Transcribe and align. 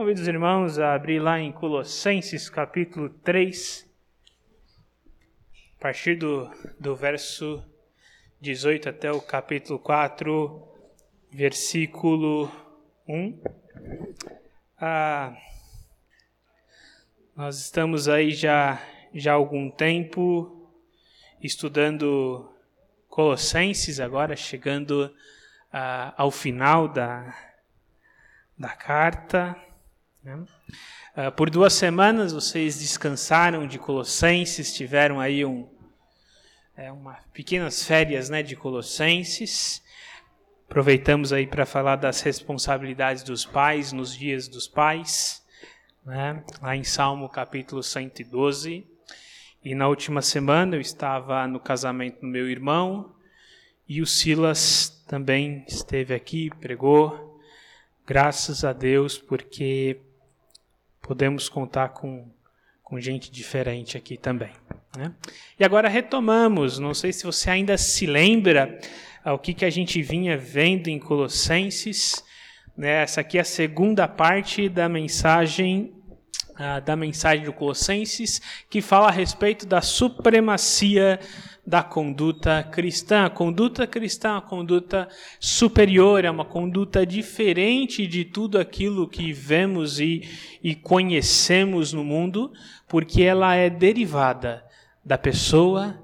Convido 0.00 0.22
os 0.22 0.28
irmãos 0.28 0.78
a 0.78 0.94
abrir 0.94 1.18
lá 1.18 1.38
em 1.38 1.52
Colossenses 1.52 2.48
capítulo 2.48 3.10
3, 3.10 3.86
a 5.76 5.82
partir 5.82 6.14
do, 6.14 6.50
do 6.80 6.96
verso 6.96 7.62
18 8.40 8.88
até 8.88 9.12
o 9.12 9.20
capítulo 9.20 9.78
4, 9.78 10.66
versículo 11.30 12.50
1. 13.06 13.42
Ah, 14.78 15.36
nós 17.36 17.58
estamos 17.58 18.08
aí 18.08 18.30
já, 18.30 18.82
já 19.12 19.32
há 19.32 19.34
algum 19.34 19.70
tempo 19.70 20.72
estudando 21.42 22.50
Colossenses, 23.06 24.00
agora 24.00 24.34
chegando 24.34 25.14
ah, 25.70 26.14
ao 26.16 26.30
final 26.30 26.88
da, 26.88 27.36
da 28.56 28.70
carta. 28.70 29.54
Né? 30.22 30.44
Uh, 31.16 31.32
por 31.32 31.48
duas 31.48 31.72
semanas 31.72 32.32
vocês 32.32 32.78
descansaram 32.78 33.66
de 33.66 33.78
Colossenses, 33.78 34.74
tiveram 34.74 35.18
aí 35.18 35.44
um, 35.44 35.68
é, 36.76 36.92
uma 36.92 37.18
pequenas 37.32 37.82
férias 37.82 38.28
né, 38.28 38.42
de 38.42 38.54
Colossenses. 38.54 39.82
Aproveitamos 40.68 41.32
aí 41.32 41.46
para 41.46 41.66
falar 41.66 41.96
das 41.96 42.20
responsabilidades 42.20 43.22
dos 43.22 43.44
pais 43.44 43.92
nos 43.92 44.16
dias 44.16 44.46
dos 44.46 44.68
pais, 44.68 45.44
né, 46.04 46.44
lá 46.62 46.76
em 46.76 46.84
Salmo 46.84 47.28
capítulo 47.28 47.82
112. 47.82 48.86
E 49.64 49.74
na 49.74 49.88
última 49.88 50.22
semana 50.22 50.76
eu 50.76 50.80
estava 50.80 51.46
no 51.46 51.60
casamento 51.60 52.20
do 52.20 52.26
meu 52.26 52.48
irmão 52.48 53.14
e 53.88 54.00
o 54.00 54.06
Silas 54.06 55.02
também 55.06 55.64
esteve 55.66 56.14
aqui, 56.14 56.50
pregou. 56.60 57.40
Graças 58.06 58.64
a 58.64 58.72
Deus, 58.72 59.18
porque 59.18 60.00
podemos 61.10 61.48
contar 61.48 61.88
com, 61.88 62.24
com 62.84 63.00
gente 63.00 63.32
diferente 63.32 63.96
aqui 63.96 64.16
também. 64.16 64.52
Né? 64.96 65.12
E 65.58 65.64
agora 65.64 65.88
retomamos, 65.88 66.78
não 66.78 66.94
sei 66.94 67.12
se 67.12 67.24
você 67.24 67.50
ainda 67.50 67.76
se 67.76 68.06
lembra 68.06 68.78
o 69.24 69.36
que, 69.36 69.52
que 69.52 69.64
a 69.64 69.70
gente 69.70 70.00
vinha 70.02 70.38
vendo 70.38 70.86
em 70.86 71.00
Colossenses. 71.00 72.24
Né? 72.76 73.02
Essa 73.02 73.22
aqui 73.22 73.38
é 73.38 73.40
a 73.40 73.44
segunda 73.44 74.06
parte 74.06 74.68
da 74.68 74.88
mensagem 74.88 75.92
da 76.84 76.94
mensagem 76.94 77.42
de 77.42 77.50
Colossenses, 77.50 78.40
que 78.68 78.82
fala 78.82 79.08
a 79.08 79.10
respeito 79.10 79.64
da 79.64 79.80
supremacia 79.80 81.18
da 81.70 81.84
conduta 81.84 82.64
cristã. 82.64 83.26
A 83.26 83.30
conduta 83.30 83.86
cristã 83.86 84.30
é 84.30 84.32
uma 84.32 84.42
conduta 84.42 85.08
superior, 85.38 86.24
é 86.24 86.30
uma 86.30 86.44
conduta 86.44 87.06
diferente 87.06 88.08
de 88.08 88.24
tudo 88.24 88.58
aquilo 88.58 89.08
que 89.08 89.32
vemos 89.32 90.00
e, 90.00 90.28
e 90.60 90.74
conhecemos 90.74 91.92
no 91.92 92.02
mundo, 92.02 92.52
porque 92.88 93.22
ela 93.22 93.54
é 93.54 93.70
derivada 93.70 94.64
da 95.04 95.16
pessoa 95.16 95.96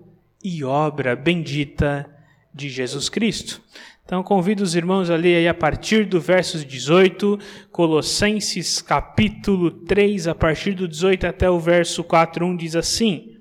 e 0.43 0.63
obra 0.63 1.17
bendita 1.17 2.09
de 2.55 2.69
Jesus 2.69 3.09
Cristo. 3.09 3.61
Então 4.05 4.23
convido 4.23 4.63
os 4.63 4.77
irmãos 4.77 5.11
a 5.11 5.17
ler 5.17 5.39
aí 5.39 5.49
a 5.49 5.55
partir 5.55 6.07
do 6.07 6.21
verso 6.21 6.65
18, 6.65 7.41
Colossenses 7.73 8.81
capítulo 8.81 9.73
3, 9.73 10.29
a 10.29 10.35
partir 10.35 10.75
do 10.75 10.87
18 10.87 11.27
até 11.27 11.51
o 11.51 11.59
verso 11.59 12.05
4, 12.05 12.47
1 12.47 12.57
diz 12.57 12.77
assim: 12.77 13.37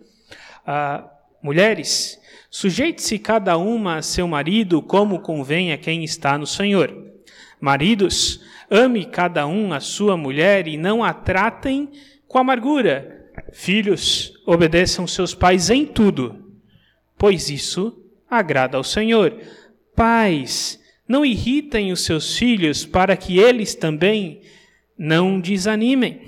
ah, 0.66 1.08
Mulheres, 1.46 2.20
sujeite-se 2.50 3.20
cada 3.20 3.56
uma 3.56 3.98
a 3.98 4.02
seu 4.02 4.28
marido 4.28 4.82
como 4.82 5.20
convém 5.20 5.72
a 5.72 5.78
quem 5.78 6.04
está 6.04 6.40
no 6.40 6.48
Senhor. 6.48 6.92
Maridos, 7.62 8.42
ame 8.68 9.06
cada 9.06 9.46
um 9.46 9.72
a 9.72 9.80
sua 9.80 10.18
mulher 10.18 10.68
e 10.68 10.76
não 10.76 11.04
a 11.04 11.14
tratem 11.14 11.92
com 12.28 12.40
amargura. 12.40 13.30
Filhos, 13.54 14.34
obedeçam 14.44 15.06
seus 15.06 15.36
pais 15.36 15.70
em 15.70 15.86
tudo, 15.86 16.52
pois 17.16 17.48
isso 17.52 17.96
agrada 18.28 18.78
ao 18.78 18.84
Senhor. 18.84 19.40
Pais, 19.96 20.80
não 21.08 21.24
irritem 21.24 21.92
os 21.92 22.04
seus 22.04 22.36
filhos 22.36 22.88
para 22.88 23.16
que 23.16 23.38
eles 23.38 23.76
também 23.76 24.42
não 24.98 25.40
desanimem. 25.40 26.28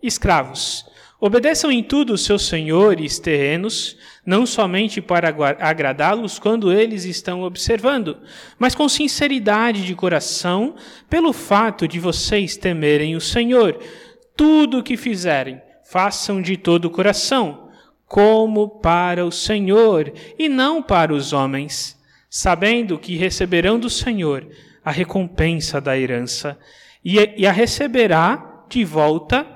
Escravos, 0.00 0.87
obedeçam 1.20 1.70
em 1.70 1.82
tudo 1.82 2.12
os 2.12 2.24
seus 2.24 2.46
senhores 2.46 3.18
terrenos, 3.18 3.96
não 4.24 4.46
somente 4.46 5.00
para 5.00 5.34
agradá-los 5.58 6.38
quando 6.38 6.72
eles 6.72 7.04
estão 7.04 7.42
observando, 7.42 8.18
mas 8.58 8.74
com 8.74 8.88
sinceridade 8.88 9.84
de 9.84 9.94
coração, 9.94 10.76
pelo 11.08 11.32
fato 11.32 11.88
de 11.88 11.98
vocês 11.98 12.56
temerem 12.56 13.16
o 13.16 13.20
Senhor. 13.20 13.78
Tudo 14.36 14.78
o 14.78 14.82
que 14.82 14.96
fizerem, 14.96 15.60
façam 15.90 16.40
de 16.40 16.56
todo 16.56 16.84
o 16.84 16.90
coração, 16.90 17.68
como 18.06 18.68
para 18.80 19.24
o 19.24 19.32
Senhor 19.32 20.12
e 20.38 20.48
não 20.48 20.82
para 20.82 21.12
os 21.12 21.32
homens, 21.32 21.98
sabendo 22.30 22.98
que 22.98 23.16
receberão 23.16 23.78
do 23.78 23.90
Senhor 23.90 24.46
a 24.84 24.90
recompensa 24.90 25.80
da 25.80 25.98
herança 25.98 26.58
e 27.04 27.46
a 27.46 27.52
receberá 27.52 28.64
de 28.68 28.84
volta. 28.84 29.46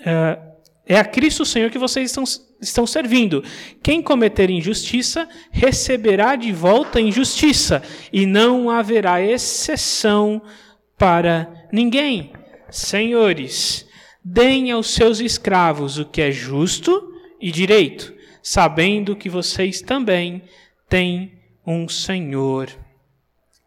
Uh, 0.00 0.47
é 0.88 0.98
a 0.98 1.04
Cristo 1.04 1.44
Senhor 1.44 1.70
que 1.70 1.78
vocês 1.78 2.10
estão 2.10 2.24
estão 2.60 2.86
servindo. 2.86 3.42
Quem 3.82 4.02
cometer 4.02 4.50
injustiça 4.50 5.28
receberá 5.50 6.36
de 6.36 6.52
volta 6.52 7.00
injustiça, 7.00 7.82
e 8.12 8.26
não 8.26 8.70
haverá 8.70 9.22
exceção 9.22 10.42
para 10.96 11.68
ninguém. 11.72 12.32
Senhores, 12.70 13.86
deem 14.24 14.70
aos 14.70 14.92
seus 14.92 15.20
escravos 15.20 15.98
o 15.98 16.04
que 16.04 16.20
é 16.20 16.30
justo 16.30 17.12
e 17.40 17.50
direito, 17.50 18.12
sabendo 18.42 19.16
que 19.16 19.28
vocês 19.28 19.80
também 19.80 20.42
têm 20.88 21.38
um 21.66 21.88
Senhor 21.88 22.68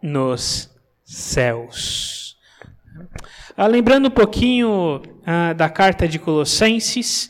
nos 0.02 0.70
céus. 1.06 2.36
Ah, 3.56 3.68
lembrando 3.68 4.08
um 4.08 4.12
pouquinho 4.12 5.02
ah, 5.26 5.54
da 5.54 5.70
carta 5.70 6.08
de 6.08 6.18
Colossenses, 6.18 7.30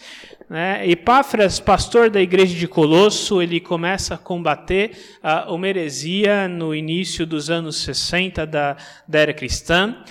né? 0.52 0.86
Epáfras, 0.86 1.62
pastor 1.62 2.10
da 2.10 2.22
igreja 2.22 2.54
de 2.54 2.68
Colosso, 2.68 3.42
ele 3.42 3.62
começa 3.62 4.16
a 4.16 4.18
combater 4.18 4.92
a 5.24 5.50
uma 5.50 5.66
heresia 5.66 6.46
no 6.50 6.76
início 6.76 7.26
dos 7.26 7.50
anos 7.50 7.78
60 7.84 8.46
da, 8.46 8.76
da 9.08 9.20
era 9.20 9.34
cristã. 9.34 10.04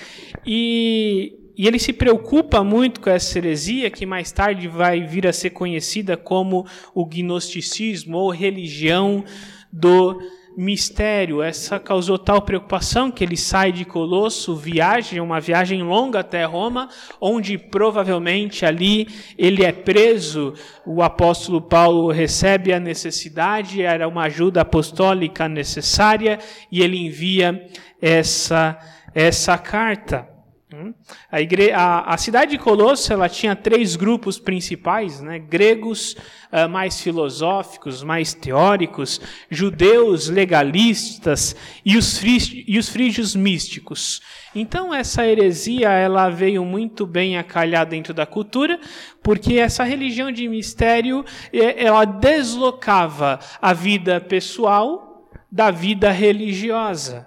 E, 0.46 1.52
e 1.54 1.68
ele 1.68 1.78
se 1.78 1.92
preocupa 1.92 2.64
muito 2.64 3.02
com 3.02 3.10
essa 3.10 3.36
heresia, 3.36 3.90
que 3.90 4.06
mais 4.06 4.32
tarde 4.32 4.66
vai 4.66 5.02
vir 5.02 5.26
a 5.26 5.32
ser 5.32 5.50
conhecida 5.50 6.16
como 6.16 6.66
o 6.94 7.04
gnosticismo 7.04 8.16
ou 8.16 8.30
religião 8.30 9.22
do 9.70 10.18
mistério. 10.56 11.42
Essa 11.42 11.78
causou 11.78 12.18
tal 12.18 12.42
preocupação 12.42 13.10
que 13.10 13.24
ele 13.24 13.36
sai 13.36 13.72
de 13.72 13.84
Colosso, 13.84 14.56
viaja, 14.56 15.22
uma 15.22 15.40
viagem 15.40 15.82
longa 15.82 16.20
até 16.20 16.44
Roma, 16.44 16.88
onde 17.20 17.58
provavelmente 17.58 18.64
ali 18.64 19.08
ele 19.36 19.64
é 19.64 19.72
preso. 19.72 20.54
O 20.86 21.02
apóstolo 21.02 21.60
Paulo 21.60 22.10
recebe 22.10 22.72
a 22.72 22.80
necessidade, 22.80 23.82
era 23.82 24.06
uma 24.08 24.24
ajuda 24.24 24.62
apostólica 24.62 25.48
necessária, 25.48 26.38
e 26.70 26.82
ele 26.82 26.98
envia 26.98 27.66
essa, 28.00 28.78
essa 29.14 29.56
carta. 29.58 30.29
Hum? 30.72 30.94
A, 31.30 31.40
igre... 31.40 31.72
a, 31.72 32.02
a, 32.02 32.16
cidade 32.16 32.52
de 32.52 32.58
Colosso 32.58 33.12
ela 33.12 33.28
tinha 33.28 33.56
três 33.56 33.96
grupos 33.96 34.38
principais, 34.38 35.20
né? 35.20 35.36
gregos 35.36 36.12
uh, 36.52 36.68
mais 36.68 37.00
filosóficos, 37.00 38.04
mais 38.04 38.32
teóricos, 38.34 39.20
judeus 39.50 40.28
legalistas 40.28 41.56
e 41.84 41.96
os, 41.96 42.18
frí... 42.18 42.64
e 42.68 42.78
os 42.78 42.88
frígios 42.88 43.34
místicos. 43.34 44.20
Então 44.54 44.94
essa 44.94 45.26
heresia 45.26 45.90
ela 45.90 46.30
veio 46.30 46.64
muito 46.64 47.04
bem 47.04 47.36
a 47.36 47.42
calhar 47.42 47.84
dentro 47.84 48.14
da 48.14 48.24
cultura, 48.24 48.78
porque 49.24 49.54
essa 49.54 49.82
religião 49.82 50.30
de 50.30 50.46
mistério 50.46 51.24
ela 51.52 52.04
deslocava 52.04 53.40
a 53.60 53.72
vida 53.72 54.20
pessoal 54.20 55.28
da 55.50 55.72
vida 55.72 56.12
religiosa. 56.12 57.26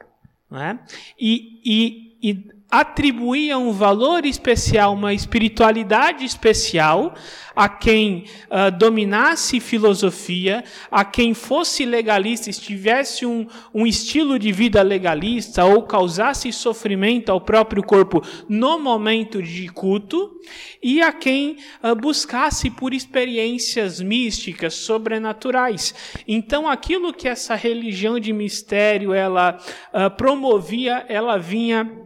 Né? 0.49 0.79
E, 1.19 1.59
e, 1.65 2.29
e 2.29 2.53
atribuía 2.73 3.55
um 3.55 3.71
valor 3.71 4.25
especial, 4.25 4.95
uma 4.95 5.13
espiritualidade 5.13 6.25
especial 6.25 7.13
a 7.55 7.69
quem 7.69 8.25
uh, 8.49 8.75
dominasse 8.75 9.59
filosofia, 9.59 10.63
a 10.89 11.05
quem 11.05 11.35
fosse 11.35 11.85
legalista, 11.85 12.51
tivesse 12.51 13.27
um, 13.27 13.45
um 13.71 13.85
estilo 13.85 14.39
de 14.39 14.51
vida 14.51 14.81
legalista 14.81 15.63
ou 15.63 15.83
causasse 15.83 16.51
sofrimento 16.51 17.31
ao 17.31 17.39
próprio 17.39 17.83
corpo 17.83 18.23
no 18.49 18.79
momento 18.79 19.39
de 19.39 19.67
culto, 19.67 20.31
e 20.81 21.01
a 21.01 21.13
quem 21.13 21.57
uh, 21.83 21.95
buscasse 21.95 22.71
por 22.71 22.93
experiências 22.93 24.01
místicas, 24.01 24.73
sobrenaturais. 24.73 25.93
Então, 26.27 26.67
aquilo 26.67 27.13
que 27.13 27.27
essa 27.27 27.53
religião 27.53 28.19
de 28.19 28.33
mistério 28.33 29.13
ela 29.13 29.57
uh, 29.93 30.09
promovia, 30.17 31.05
ela 31.07 31.37
vinha 31.37 32.02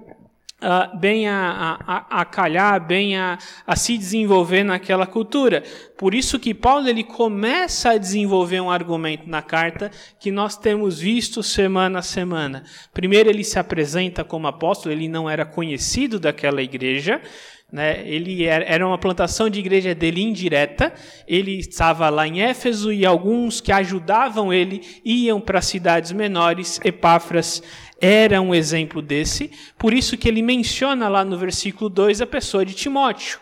uh, 0.62 0.98
bem 0.98 1.28
a, 1.28 1.78
a, 1.86 2.22
a, 2.22 2.26
calhar, 2.26 2.86
bem 2.86 3.18
a, 3.18 3.38
a 3.66 3.76
se 3.76 3.98
desenvolver 3.98 4.64
naquela 4.64 5.06
cultura. 5.06 5.64
Por 5.98 6.14
isso 6.14 6.40
que 6.40 6.54
Paulo 6.54 6.88
ele 6.88 7.04
começa 7.04 7.92
a 7.92 7.98
desenvolver 7.98 8.62
um 8.62 8.72
argumento 8.72 9.30
na 9.30 9.42
carta 9.42 9.92
que 10.20 10.32
nós 10.32 10.58
temos 10.58 11.00
visto 11.00 11.44
semana 11.44 12.00
a 12.00 12.04
semana. 12.04 12.64
Primeiro 12.94 13.30
ele 13.30 13.44
se 13.44 13.60
apresenta 13.60 14.24
como 14.24 14.48
apóstolo, 14.48 14.94
ele 14.94 15.08
não 15.08 15.30
era 15.30 15.46
conhecido 15.46 16.20
daquela 16.20 16.62
igreja, 16.62 17.22
né? 17.70 18.02
Ele 18.08 18.46
era 18.46 18.88
uma 18.88 18.98
plantação 18.98 19.50
de 19.50 19.60
igreja 19.60 19.94
dele 19.94 20.22
indireta. 20.22 20.94
Ele 21.28 21.60
estava 21.60 22.10
lá 22.10 22.26
em 22.26 22.42
Éfeso 22.42 22.94
e 22.94 23.06
alguns 23.06 23.60
que 23.60 23.74
ajudavam 23.74 24.54
ele 24.54 24.82
iam 25.04 25.42
para 25.42 25.62
cidades 25.62 26.14
menores. 26.14 26.80
Epáfras 26.84 27.62
era 28.00 28.42
um 28.42 28.54
exemplo 28.54 29.02
desse. 29.02 29.52
Por 29.78 29.94
isso 29.94 30.18
que 30.18 30.28
ele 30.28 30.42
menciona 30.42 31.08
lá 31.08 31.24
no 31.26 31.38
versículo 31.38 31.90
2 31.90 32.22
a 32.22 32.28
pessoa 32.28 32.66
de 32.66 32.74
Timóteo 32.74 33.40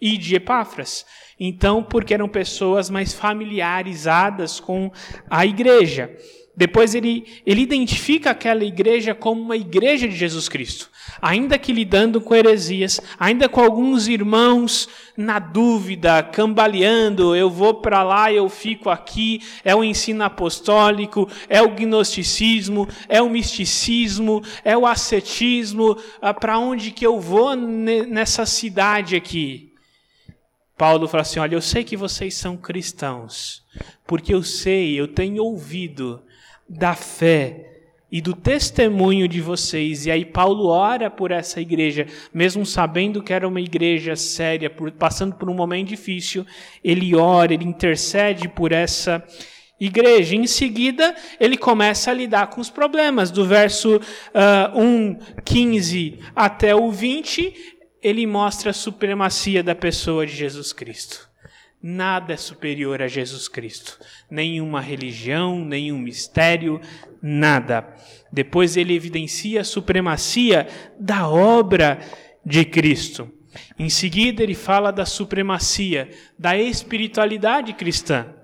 e 0.00 0.16
de 0.16 0.36
Epáfras. 0.36 1.04
Então, 1.38 1.82
porque 1.82 2.14
eram 2.14 2.28
pessoas 2.28 2.88
mais 2.88 3.12
familiarizadas 3.12 4.58
com 4.58 4.90
a 5.28 5.44
igreja. 5.44 6.16
Depois 6.56 6.94
ele, 6.94 7.26
ele 7.44 7.60
identifica 7.60 8.30
aquela 8.30 8.64
igreja 8.64 9.14
como 9.14 9.42
uma 9.42 9.56
igreja 9.56 10.08
de 10.08 10.16
Jesus 10.16 10.48
Cristo. 10.48 10.90
Ainda 11.20 11.58
que 11.58 11.70
lidando 11.70 12.18
com 12.18 12.34
heresias, 12.34 12.98
ainda 13.18 13.46
com 13.46 13.60
alguns 13.60 14.08
irmãos 14.08 14.88
na 15.18 15.38
dúvida, 15.38 16.22
cambaleando, 16.22 17.36
eu 17.36 17.50
vou 17.50 17.74
para 17.74 18.02
lá, 18.02 18.32
eu 18.32 18.48
fico 18.48 18.88
aqui, 18.88 19.42
é 19.62 19.76
o 19.76 19.84
ensino 19.84 20.24
apostólico, 20.24 21.28
é 21.46 21.60
o 21.60 21.68
gnosticismo, 21.68 22.88
é 23.06 23.20
o 23.20 23.28
misticismo, 23.28 24.42
é 24.64 24.76
o 24.76 24.86
ascetismo, 24.86 25.98
ah, 26.22 26.32
para 26.32 26.58
onde 26.58 26.90
que 26.90 27.06
eu 27.06 27.20
vou 27.20 27.54
nessa 27.54 28.46
cidade 28.46 29.14
aqui? 29.14 29.72
Paulo 30.76 31.08
fala 31.08 31.22
assim: 31.22 31.38
olha, 31.38 31.54
eu 31.54 31.62
sei 31.62 31.84
que 31.84 31.96
vocês 31.96 32.34
são 32.34 32.56
cristãos, 32.56 33.62
porque 34.06 34.32
eu 34.32 34.42
sei, 34.42 34.98
eu 34.98 35.08
tenho 35.08 35.42
ouvido 35.42 36.22
da 36.68 36.94
fé 36.94 37.66
e 38.10 38.20
do 38.20 38.34
testemunho 38.34 39.26
de 39.26 39.40
vocês. 39.40 40.06
E 40.06 40.10
aí 40.10 40.24
Paulo 40.24 40.66
ora 40.68 41.10
por 41.10 41.30
essa 41.30 41.60
igreja, 41.60 42.06
mesmo 42.32 42.64
sabendo 42.64 43.22
que 43.22 43.32
era 43.32 43.46
uma 43.46 43.60
igreja 43.60 44.14
séria, 44.16 44.70
por, 44.70 44.90
passando 44.92 45.34
por 45.34 45.50
um 45.50 45.54
momento 45.54 45.88
difícil, 45.88 46.46
ele 46.82 47.14
ora, 47.14 47.52
ele 47.52 47.64
intercede 47.64 48.48
por 48.48 48.72
essa 48.72 49.22
igreja. 49.78 50.34
Em 50.34 50.46
seguida, 50.46 51.14
ele 51.38 51.56
começa 51.56 52.10
a 52.10 52.14
lidar 52.14 52.48
com 52.48 52.60
os 52.60 52.70
problemas. 52.70 53.30
Do 53.30 53.44
verso 53.44 53.96
uh, 53.96 54.80
1, 54.80 55.18
15 55.44 56.18
até 56.34 56.74
o 56.74 56.90
20, 56.90 57.76
ele 58.02 58.26
mostra 58.26 58.70
a 58.70 58.74
supremacia 58.74 59.62
da 59.62 59.74
pessoa 59.74 60.26
de 60.26 60.34
Jesus 60.34 60.72
Cristo. 60.72 61.25
Nada 61.88 62.32
é 62.32 62.36
superior 62.36 63.00
a 63.00 63.06
Jesus 63.06 63.46
Cristo. 63.46 63.96
Nenhuma 64.28 64.80
religião, 64.80 65.64
nenhum 65.64 65.96
mistério, 65.96 66.80
nada. 67.22 67.86
Depois 68.32 68.76
ele 68.76 68.92
evidencia 68.92 69.60
a 69.60 69.64
supremacia 69.64 70.66
da 70.98 71.28
obra 71.28 72.00
de 72.44 72.64
Cristo. 72.64 73.30
Em 73.78 73.88
seguida, 73.88 74.42
ele 74.42 74.56
fala 74.56 74.90
da 74.90 75.06
supremacia 75.06 76.10
da 76.36 76.58
espiritualidade 76.58 77.72
cristã. 77.72 78.34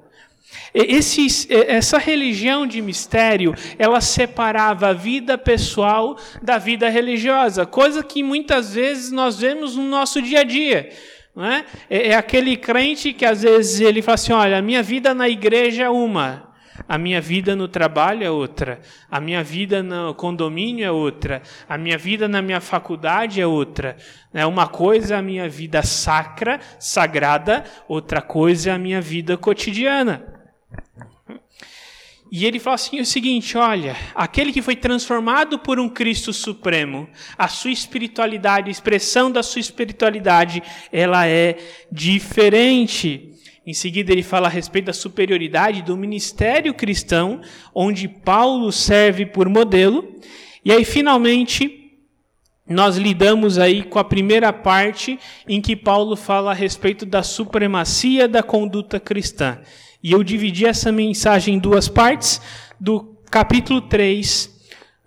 Esse, 0.72 1.52
essa 1.52 1.98
religião 1.98 2.64
de 2.64 2.80
mistério, 2.80 3.56
ela 3.76 4.00
separava 4.00 4.90
a 4.90 4.92
vida 4.92 5.36
pessoal 5.36 6.16
da 6.40 6.58
vida 6.58 6.88
religiosa, 6.88 7.66
coisa 7.66 8.04
que 8.04 8.22
muitas 8.22 8.74
vezes 8.74 9.10
nós 9.10 9.40
vemos 9.40 9.74
no 9.74 9.88
nosso 9.88 10.22
dia 10.22 10.42
a 10.42 10.44
dia. 10.44 10.90
Não 11.34 11.44
é? 11.44 11.64
é? 11.88 12.08
é 12.08 12.14
aquele 12.14 12.56
crente 12.56 13.12
que 13.12 13.24
às 13.24 13.42
vezes 13.42 13.80
ele 13.80 14.02
fala 14.02 14.14
assim: 14.14 14.32
olha, 14.32 14.58
a 14.58 14.62
minha 14.62 14.82
vida 14.82 15.14
na 15.14 15.28
igreja 15.28 15.84
é 15.84 15.88
uma, 15.88 16.52
a 16.88 16.98
minha 16.98 17.20
vida 17.20 17.54
no 17.56 17.68
trabalho 17.68 18.24
é 18.24 18.30
outra, 18.30 18.80
a 19.10 19.20
minha 19.20 19.42
vida 19.42 19.82
no 19.82 20.14
condomínio 20.14 20.84
é 20.84 20.90
outra, 20.90 21.42
a 21.68 21.78
minha 21.78 21.96
vida 21.96 22.28
na 22.28 22.42
minha 22.42 22.60
faculdade 22.60 23.40
é 23.40 23.46
outra. 23.46 23.96
É 24.32 24.44
uma 24.46 24.66
coisa 24.66 25.14
é 25.14 25.18
a 25.18 25.22
minha 25.22 25.48
vida 25.48 25.82
sacra, 25.82 26.60
sagrada, 26.78 27.64
outra 27.88 28.20
coisa 28.20 28.70
é 28.70 28.72
a 28.72 28.78
minha 28.78 29.00
vida 29.00 29.36
cotidiana. 29.36 30.32
E 32.34 32.46
ele 32.46 32.58
fala 32.58 32.76
assim 32.76 32.98
o 32.98 33.04
seguinte: 33.04 33.58
olha, 33.58 33.94
aquele 34.14 34.54
que 34.54 34.62
foi 34.62 34.74
transformado 34.74 35.58
por 35.58 35.78
um 35.78 35.86
Cristo 35.86 36.32
Supremo, 36.32 37.06
a 37.36 37.46
sua 37.46 37.70
espiritualidade, 37.70 38.68
a 38.68 38.72
expressão 38.72 39.30
da 39.30 39.42
sua 39.42 39.60
espiritualidade, 39.60 40.62
ela 40.90 41.26
é 41.26 41.58
diferente. 41.92 43.28
Em 43.66 43.74
seguida, 43.74 44.10
ele 44.12 44.22
fala 44.22 44.48
a 44.48 44.50
respeito 44.50 44.86
da 44.86 44.94
superioridade 44.94 45.82
do 45.82 45.94
ministério 45.94 46.72
cristão, 46.72 47.42
onde 47.74 48.08
Paulo 48.08 48.72
serve 48.72 49.26
por 49.26 49.46
modelo. 49.46 50.18
E 50.64 50.72
aí, 50.72 50.86
finalmente, 50.86 51.82
nós 52.66 52.96
lidamos 52.96 53.58
aí 53.58 53.82
com 53.82 53.98
a 53.98 54.04
primeira 54.04 54.54
parte 54.54 55.18
em 55.46 55.60
que 55.60 55.76
Paulo 55.76 56.16
fala 56.16 56.52
a 56.52 56.54
respeito 56.54 57.04
da 57.04 57.22
supremacia 57.22 58.26
da 58.26 58.42
conduta 58.42 58.98
cristã. 58.98 59.60
E 60.02 60.12
eu 60.12 60.24
dividi 60.24 60.66
essa 60.66 60.90
mensagem 60.90 61.54
em 61.54 61.58
duas 61.58 61.88
partes, 61.88 62.40
do 62.78 63.16
capítulo 63.30 63.80
3, 63.80 64.50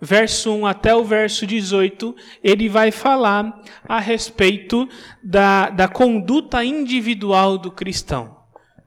verso 0.00 0.52
1 0.52 0.66
até 0.66 0.94
o 0.94 1.04
verso 1.04 1.46
18, 1.46 2.14
ele 2.42 2.68
vai 2.68 2.90
falar 2.90 3.62
a 3.86 4.00
respeito 4.00 4.88
da, 5.22 5.68
da 5.68 5.88
conduta 5.88 6.64
individual 6.64 7.58
do 7.58 7.70
cristão. 7.70 8.36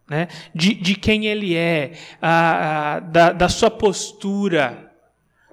Né? 0.10 0.28
De, 0.54 0.74
de 0.74 0.96
quem 0.96 1.28
ele 1.28 1.56
é, 1.56 1.94
a, 2.20 2.96
a, 2.96 3.00
da, 3.00 3.32
da 3.32 3.50
sua 3.50 3.70
postura, 3.70 4.92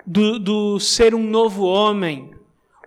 do, 0.06 0.38
do 0.38 0.80
ser 0.80 1.14
um 1.14 1.22
novo 1.22 1.64
homem, 1.64 2.30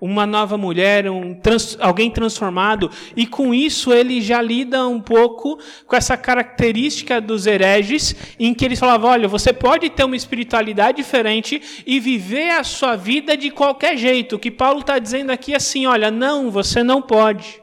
uma 0.02 0.26
nova 0.26 0.58
mulher, 0.58 1.10
um 1.10 1.34
trans, 1.34 1.78
alguém 1.80 2.10
transformado, 2.10 2.90
e 3.16 3.26
com 3.26 3.54
isso 3.54 3.94
ele 3.94 4.22
já 4.22 4.42
lida 4.42 4.88
um 4.88 5.00
pouco 5.00 5.60
com 5.86 5.96
essa 5.96 6.16
característica 6.16 7.20
dos 7.20 7.46
hereges, 7.46 8.16
em 8.40 8.54
que 8.54 8.66
eles 8.66 8.80
falavam: 8.80 9.10
olha, 9.10 9.28
você 9.28 9.52
pode 9.52 9.90
ter 9.90 10.04
uma 10.04 10.16
espiritualidade 10.16 10.98
diferente 10.98 11.84
e 11.86 12.00
viver 12.00 12.52
a 12.52 12.64
sua 12.64 12.96
vida 12.96 13.36
de 13.36 13.50
qualquer 13.50 13.98
jeito. 13.98 14.36
O 14.36 14.40
que 14.40 14.52
Paulo 14.52 14.80
está 14.82 15.00
dizendo 15.00 15.32
aqui 15.32 15.54
é 15.54 15.58
assim: 15.58 15.86
olha, 15.86 16.10
não, 16.12 16.50
você 16.50 16.84
não 16.84 17.02
pode. 17.02 17.62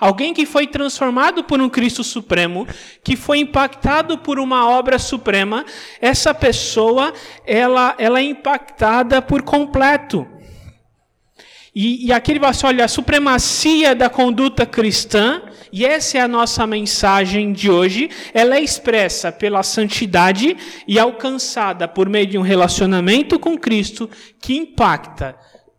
Alguém 0.00 0.34
que 0.34 0.44
foi 0.44 0.66
transformado 0.66 1.44
por 1.44 1.60
um 1.60 1.68
Cristo 1.68 2.02
Supremo, 2.02 2.66
que 3.02 3.16
foi 3.16 3.38
impactado 3.38 4.18
por 4.18 4.38
uma 4.38 4.68
obra 4.68 4.98
suprema, 4.98 5.64
essa 6.00 6.34
pessoa, 6.34 7.12
ela, 7.46 7.94
ela 7.98 8.20
é 8.20 8.24
impactada 8.24 9.22
por 9.22 9.42
completo. 9.42 10.26
E, 11.74 12.06
e 12.06 12.12
aqui 12.12 12.32
ele 12.32 12.38
fala 12.38 12.50
assim, 12.50 12.66
olha, 12.66 12.84
a 12.84 12.88
supremacia 12.88 13.94
da 13.94 14.08
conduta 14.08 14.64
cristã, 14.64 15.42
e 15.72 15.84
essa 15.84 16.18
é 16.18 16.20
a 16.20 16.28
nossa 16.28 16.64
mensagem 16.66 17.52
de 17.52 17.68
hoje, 17.68 18.08
ela 18.32 18.56
é 18.56 18.60
expressa 18.60 19.32
pela 19.32 19.62
santidade 19.64 20.56
e 20.86 20.98
alcançada 21.00 21.88
por 21.88 22.08
meio 22.08 22.26
de 22.26 22.38
um 22.38 22.42
relacionamento 22.42 23.40
com 23.40 23.58
Cristo 23.58 24.08
que 24.40 24.54
impacta 24.54 25.36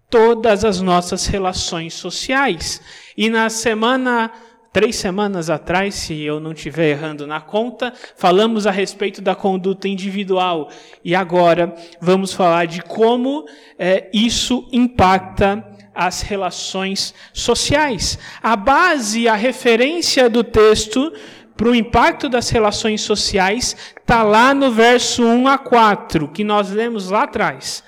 todas 0.10 0.66
as 0.66 0.82
nossas 0.82 1.28
relações 1.28 1.94
sociais. 1.94 2.82
E 3.16 3.30
na 3.30 3.50
semana 3.50 4.32
três 4.74 4.98
semanas 4.98 5.50
atrás, 5.50 5.96
se 5.96 6.22
eu 6.22 6.38
não 6.42 6.52
estiver 6.52 6.90
errando 6.90 7.26
na 7.26 7.40
conta, 7.40 7.94
falamos 8.18 8.68
a 8.68 8.72
respeito 8.72 9.22
da 9.22 9.34
conduta 9.34 9.88
individual. 9.88 10.70
E 11.02 11.16
agora 11.16 11.74
vamos 12.02 12.34
falar 12.34 12.68
de 12.68 12.82
como 12.82 13.46
é, 13.80 14.10
isso 14.14 14.68
impacta 14.74 15.66
as 15.96 16.22
relações 16.22 17.14
sociais. 17.34 18.20
A 18.44 18.56
base, 18.56 19.28
a 19.28 19.36
referência 19.36 20.30
do 20.30 20.44
texto 20.44 21.14
para 21.56 21.70
o 21.70 21.76
impacto 21.76 22.28
das 22.28 22.50
relações 22.50 23.02
sociais 23.02 23.76
está 23.98 24.22
lá 24.22 24.54
no 24.54 24.72
verso 24.72 25.24
1 25.24 25.48
a 25.48 25.58
4, 25.58 26.28
que 26.28 26.44
nós 26.44 26.70
lemos 26.70 27.10
lá 27.10 27.24
atrás. 27.24 27.84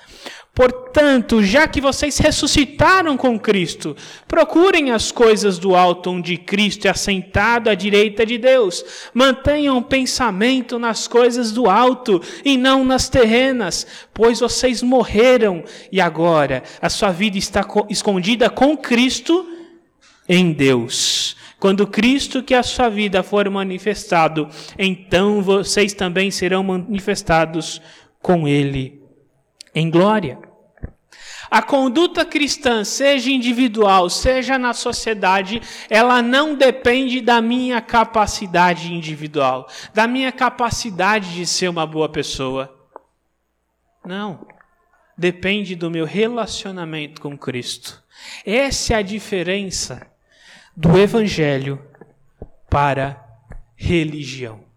Portanto, 0.58 1.40
já 1.40 1.68
que 1.68 1.80
vocês 1.80 2.18
ressuscitaram 2.18 3.16
com 3.16 3.38
Cristo, 3.38 3.94
procurem 4.26 4.90
as 4.90 5.12
coisas 5.12 5.56
do 5.56 5.76
alto 5.76 6.10
onde 6.10 6.36
Cristo 6.36 6.86
é 6.86 6.90
assentado 6.90 7.70
à 7.70 7.76
direita 7.76 8.26
de 8.26 8.38
Deus. 8.38 8.84
Mantenham 9.14 9.78
o 9.78 9.82
pensamento 9.82 10.76
nas 10.76 11.06
coisas 11.06 11.52
do 11.52 11.70
alto 11.70 12.20
e 12.44 12.56
não 12.56 12.84
nas 12.84 13.08
terrenas, 13.08 13.86
pois 14.12 14.40
vocês 14.40 14.82
morreram 14.82 15.62
e 15.92 16.00
agora 16.00 16.64
a 16.82 16.88
sua 16.88 17.12
vida 17.12 17.38
está 17.38 17.64
escondida 17.88 18.50
com 18.50 18.76
Cristo 18.76 19.48
em 20.28 20.50
Deus. 20.50 21.36
Quando 21.60 21.86
Cristo, 21.86 22.42
que 22.42 22.52
é 22.52 22.58
a 22.58 22.64
sua 22.64 22.88
vida, 22.88 23.22
for 23.22 23.48
manifestado, 23.48 24.48
então 24.76 25.40
vocês 25.40 25.92
também 25.92 26.32
serão 26.32 26.64
manifestados 26.64 27.80
com 28.20 28.48
Ele 28.48 29.00
em 29.72 29.88
glória. 29.88 30.47
A 31.50 31.62
conduta 31.62 32.24
cristã, 32.24 32.84
seja 32.84 33.30
individual, 33.30 34.10
seja 34.10 34.58
na 34.58 34.72
sociedade, 34.74 35.60
ela 35.88 36.20
não 36.20 36.54
depende 36.54 37.20
da 37.20 37.40
minha 37.40 37.80
capacidade 37.80 38.92
individual, 38.92 39.68
da 39.94 40.06
minha 40.06 40.30
capacidade 40.30 41.34
de 41.34 41.46
ser 41.46 41.68
uma 41.68 41.86
boa 41.86 42.08
pessoa. 42.08 42.74
Não. 44.04 44.46
Depende 45.16 45.74
do 45.74 45.90
meu 45.90 46.04
relacionamento 46.04 47.20
com 47.20 47.36
Cristo. 47.36 48.02
Essa 48.44 48.94
é 48.94 48.96
a 48.96 49.02
diferença 49.02 50.06
do 50.76 50.98
Evangelho 50.98 51.82
para 52.70 53.24
religião 53.74 54.67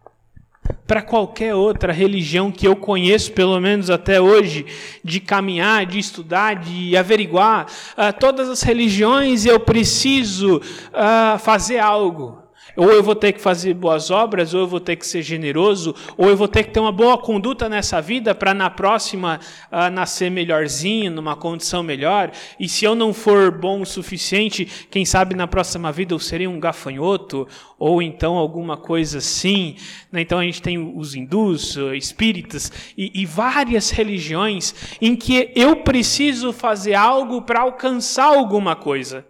para 0.92 1.02
qualquer 1.02 1.56
outra 1.56 1.94
religião 1.94 2.52
que 2.52 2.68
eu 2.68 2.76
conheço, 2.76 3.32
pelo 3.32 3.58
menos 3.62 3.90
até 3.90 4.20
hoje, 4.20 4.66
de 5.02 5.22
caminhar, 5.22 5.86
de 5.86 5.98
estudar, 5.98 6.56
de 6.56 6.98
averiguar. 6.98 7.66
Uh, 7.94 8.12
todas 8.20 8.50
as 8.50 8.62
religiões 8.62 9.46
eu 9.46 9.58
preciso 9.58 10.58
uh, 10.58 11.40
fazer 11.40 11.80
algo. 11.80 12.41
Ou 12.76 12.90
eu 12.92 13.04
vou 13.04 13.16
ter 13.16 13.34
que 13.34 13.42
fazer 13.42 13.74
boas 13.74 14.10
obras, 14.10 14.54
ou 14.54 14.62
eu 14.62 14.68
vou 14.68 14.80
ter 14.80 14.96
que 14.96 15.06
ser 15.06 15.22
generoso, 15.22 15.94
ou 16.18 16.30
eu 16.30 16.38
vou 16.38 16.48
ter 16.48 16.64
que 16.64 16.72
ter 16.72 16.80
uma 16.80 16.92
boa 16.92 17.18
conduta 17.18 17.68
nessa 17.68 18.02
vida 18.02 18.34
para 18.34 18.54
na 18.54 18.70
próxima 18.70 19.40
uh, 19.72 19.90
nascer 19.92 20.32
melhorzinho, 20.32 21.12
numa 21.12 21.36
condição 21.36 21.84
melhor. 21.84 22.32
E 22.60 22.70
se 22.70 22.86
eu 22.86 22.96
não 22.96 23.14
for 23.14 23.52
bom 23.52 23.82
o 23.82 23.86
suficiente, 23.86 24.66
quem 24.90 25.06
sabe 25.06 25.36
na 25.36 25.48
próxima 25.48 25.92
vida 25.92 26.14
eu 26.14 26.20
serei 26.20 26.48
um 26.48 26.60
gafanhoto, 26.60 27.46
ou 27.78 28.02
então 28.02 28.38
alguma 28.38 28.78
coisa 28.78 29.18
assim. 29.18 29.76
Né? 30.12 30.22
Então 30.22 30.40
a 30.40 30.44
gente 30.44 30.62
tem 30.62 30.78
os 30.78 31.14
hindus, 31.14 31.76
espíritas 31.94 32.72
e, 32.98 33.22
e 33.22 33.26
várias 33.26 33.90
religiões 33.90 34.74
em 35.02 35.16
que 35.16 35.52
eu 35.56 35.78
preciso 35.78 36.54
fazer 36.54 36.94
algo 36.94 37.42
para 37.42 37.62
alcançar 37.62 38.28
alguma 38.28 38.78
coisa. 38.78 39.26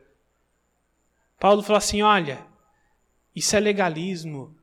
Paulo 1.39 1.63
falou 1.63 1.77
assim: 1.77 2.03
olha. 2.03 2.50
Isso 3.35 3.55
é 3.55 3.59
legalismo. 3.59 4.55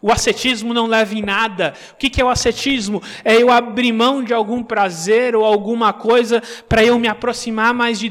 O 0.00 0.10
ascetismo 0.10 0.72
não 0.72 0.86
leva 0.86 1.14
em 1.14 1.22
nada. 1.22 1.74
O 1.92 1.96
que 1.96 2.20
é 2.20 2.24
o 2.24 2.28
ascetismo? 2.28 3.02
É 3.24 3.36
eu 3.40 3.50
abrir 3.50 3.92
mão 3.92 4.22
de 4.22 4.32
algum 4.32 4.62
prazer 4.62 5.36
ou 5.36 5.44
alguma 5.44 5.92
coisa 5.92 6.42
para 6.68 6.84
eu 6.84 6.98
me 6.98 7.08
aproximar 7.08 7.74
mais 7.74 7.98
de 7.98 8.10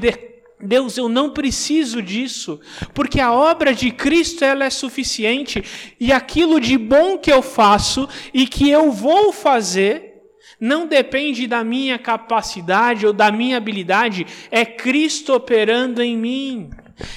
Deus. 0.60 0.98
Eu 0.98 1.10
não 1.10 1.32
preciso 1.32 2.02
disso, 2.02 2.60
porque 2.94 3.20
a 3.20 3.34
obra 3.34 3.74
de 3.74 3.92
Cristo 3.92 4.46
ela 4.46 4.66
é 4.66 4.70
suficiente 4.70 5.64
e 6.00 6.12
aquilo 6.12 6.60
de 6.60 6.78
bom 6.78 7.18
que 7.18 7.32
eu 7.32 7.42
faço 7.42 8.08
e 8.34 8.46
que 8.46 8.70
eu 8.70 8.92
vou 8.92 9.34
fazer 9.34 10.12
não 10.60 10.86
depende 10.86 11.48
da 11.48 11.64
minha 11.64 11.98
capacidade 11.98 13.08
ou 13.08 13.12
da 13.12 13.32
minha 13.32 13.58
habilidade, 13.58 14.28
é 14.52 14.64
Cristo 14.64 15.34
operando 15.34 16.04
em 16.04 16.16
mim. 16.16 16.70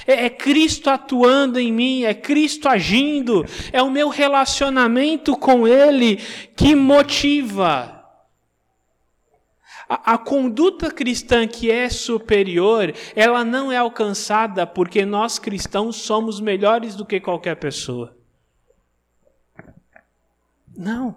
É, 0.05 0.25
é 0.25 0.29
Cristo 0.29 0.89
atuando 0.89 1.59
em 1.59 1.71
mim, 1.71 2.03
é 2.03 2.13
Cristo 2.13 2.67
agindo, 2.67 3.45
é 3.71 3.81
o 3.81 3.91
meu 3.91 4.09
relacionamento 4.09 5.35
com 5.37 5.67
Ele 5.67 6.17
que 6.55 6.75
motiva. 6.75 7.95
A, 9.87 10.13
a, 10.13 10.17
conduta 10.17 10.89
cristã 10.89 11.47
que 11.47 11.69
é 11.69 11.89
superior, 11.89 12.93
ela 13.15 13.45
não 13.45 13.71
é 13.71 13.77
alcançada 13.77 14.65
porque 14.65 15.05
nós 15.05 15.37
cristãos 15.37 15.97
somos 15.97 16.39
melhores 16.39 16.95
do 16.95 17.05
que 17.05 17.19
qualquer 17.19 17.55
pessoa. 17.55 18.17
Não. 20.75 21.15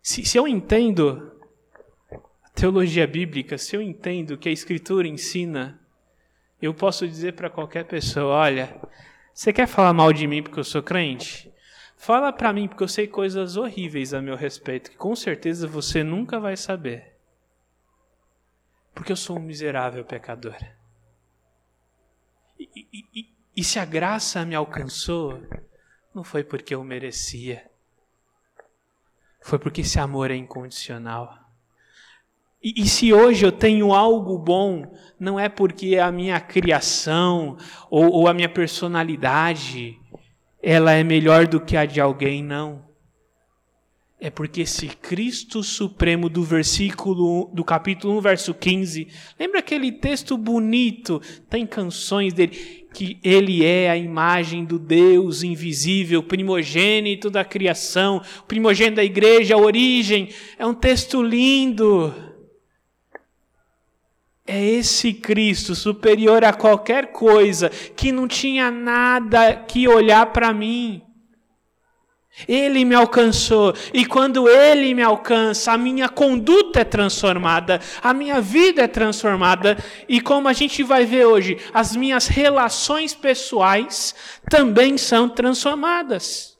Se, 0.00 0.24
se 0.24 0.38
eu 0.38 0.46
entendo 0.48 1.32
a 2.42 2.48
teologia 2.50 3.06
bíblica, 3.06 3.58
se 3.58 3.76
eu 3.76 3.82
entendo 3.82 4.38
que 4.38 4.48
a 4.48 4.52
Escritura 4.52 5.06
ensina, 5.06 5.78
eu 6.66 6.74
posso 6.74 7.06
dizer 7.06 7.34
para 7.34 7.50
qualquer 7.50 7.84
pessoa: 7.84 8.34
olha, 8.34 8.80
você 9.32 9.52
quer 9.52 9.66
falar 9.66 9.92
mal 9.92 10.12
de 10.12 10.26
mim 10.26 10.42
porque 10.42 10.58
eu 10.58 10.64
sou 10.64 10.82
crente? 10.82 11.52
Fala 11.96 12.32
para 12.32 12.52
mim 12.52 12.68
porque 12.68 12.82
eu 12.82 12.88
sei 12.88 13.06
coisas 13.06 13.56
horríveis 13.56 14.14
a 14.14 14.22
meu 14.22 14.36
respeito 14.36 14.90
que 14.90 14.96
com 14.96 15.14
certeza 15.16 15.66
você 15.66 16.04
nunca 16.04 16.38
vai 16.38 16.56
saber. 16.56 17.16
Porque 18.94 19.12
eu 19.12 19.16
sou 19.16 19.36
um 19.36 19.42
miserável 19.42 20.04
pecador. 20.04 20.56
E, 22.58 22.68
e, 22.74 23.04
e, 23.14 23.28
e 23.56 23.64
se 23.64 23.78
a 23.78 23.84
graça 23.84 24.44
me 24.44 24.54
alcançou, 24.54 25.40
não 26.14 26.24
foi 26.24 26.42
porque 26.42 26.74
eu 26.74 26.82
merecia. 26.82 27.68
Foi 29.40 29.58
porque 29.58 29.82
esse 29.82 29.98
amor 29.98 30.30
é 30.30 30.36
incondicional. 30.36 31.48
E, 32.62 32.82
e, 32.82 32.88
se 32.88 33.12
hoje 33.12 33.46
eu 33.46 33.52
tenho 33.52 33.92
algo 33.92 34.36
bom, 34.36 34.92
não 35.18 35.38
é 35.38 35.48
porque 35.48 35.96
a 35.96 36.10
minha 36.12 36.40
criação 36.40 37.56
ou, 37.90 38.10
ou 38.10 38.28
a 38.28 38.34
minha 38.34 38.48
personalidade 38.48 39.96
ela 40.62 40.92
é 40.92 41.04
melhor 41.04 41.46
do 41.46 41.60
que 41.60 41.76
a 41.76 41.84
de 41.84 42.00
alguém, 42.00 42.42
não. 42.42 42.86
É 44.20 44.30
porque 44.30 44.62
esse 44.62 44.88
Cristo 44.88 45.62
Supremo 45.62 46.28
do 46.28 46.42
versículo 46.42 47.48
do 47.54 47.62
capítulo 47.62 48.18
1, 48.18 48.20
verso 48.20 48.52
15, 48.52 49.06
lembra 49.38 49.60
aquele 49.60 49.92
texto 49.92 50.36
bonito, 50.36 51.22
tem 51.48 51.64
canções 51.64 52.32
dele 52.32 52.86
que 52.92 53.20
ele 53.22 53.64
é 53.64 53.88
a 53.88 53.96
imagem 53.96 54.64
do 54.64 54.76
Deus 54.76 55.44
invisível, 55.44 56.20
primogênito 56.20 57.30
da 57.30 57.44
criação, 57.44 58.20
primogênito 58.48 58.96
da 58.96 59.04
igreja, 59.04 59.54
a 59.54 59.58
origem. 59.58 60.30
É 60.58 60.66
um 60.66 60.74
texto 60.74 61.22
lindo. 61.22 62.12
É 64.50 64.64
esse 64.64 65.12
Cristo 65.12 65.74
superior 65.74 66.42
a 66.42 66.54
qualquer 66.54 67.12
coisa, 67.12 67.68
que 67.68 68.10
não 68.10 68.26
tinha 68.26 68.70
nada 68.70 69.54
que 69.54 69.86
olhar 69.86 70.24
para 70.32 70.54
mim. 70.54 71.02
Ele 72.48 72.82
me 72.84 72.94
alcançou, 72.94 73.74
e 73.92 74.06
quando 74.06 74.48
ele 74.48 74.94
me 74.94 75.02
alcança, 75.02 75.72
a 75.72 75.78
minha 75.78 76.08
conduta 76.08 76.80
é 76.80 76.84
transformada, 76.84 77.78
a 78.02 78.14
minha 78.14 78.40
vida 78.40 78.82
é 78.82 78.88
transformada, 78.88 79.76
e 80.08 80.18
como 80.18 80.48
a 80.48 80.54
gente 80.54 80.82
vai 80.82 81.04
ver 81.04 81.26
hoje, 81.26 81.58
as 81.74 81.94
minhas 81.94 82.26
relações 82.26 83.14
pessoais 83.14 84.14
também 84.48 84.96
são 84.96 85.28
transformadas. 85.28 86.57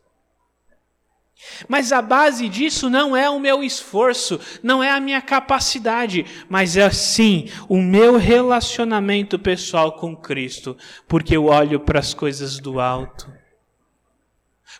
Mas 1.69 1.93
a 1.93 2.03
base 2.03 2.49
disso 2.49 2.91
não 2.91 3.17
é 3.17 3.31
o 3.31 3.39
meu 3.39 3.63
esforço, 3.63 4.41
não 4.63 4.83
é 4.83 4.91
a 4.91 5.01
minha 5.01 5.23
capacidade, 5.23 6.27
mas 6.49 6.77
é 6.77 6.91
sim 6.91 7.49
o 7.69 7.81
meu 7.81 8.17
relacionamento 8.17 9.39
pessoal 9.39 9.93
com 9.93 10.17
Cristo, 10.17 10.77
porque 11.07 11.37
eu 11.37 11.47
olho 11.47 11.81
para 11.81 12.01
as 12.01 12.13
coisas 12.13 12.59
do 12.59 12.81
alto, 12.81 13.33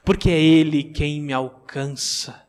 porque 0.05 0.31
é 0.31 0.41
Ele 0.41 0.85
quem 0.85 1.21
me 1.21 1.33
alcança. 1.33 2.47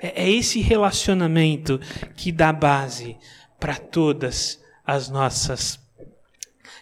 É, 0.00 0.24
é 0.24 0.30
esse 0.30 0.60
relacionamento 0.60 1.78
que 2.16 2.32
dá 2.32 2.52
base 2.52 3.16
para 3.60 3.76
todas 3.76 4.62
as 4.86 5.08
nossas 5.08 5.78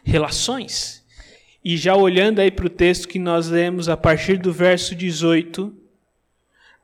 relações. 0.05 1.02
E 1.65 1.77
já 1.77 1.95
olhando 1.95 2.41
aí 2.41 2.51
para 2.51 2.67
o 2.67 2.71
texto 2.71 3.07
que 3.07 3.19
nós 3.19 3.49
lemos 3.49 3.89
a 3.89 3.97
partir 3.97 4.37
do 4.37 4.53
verso 4.53 4.97
18, 4.97 5.73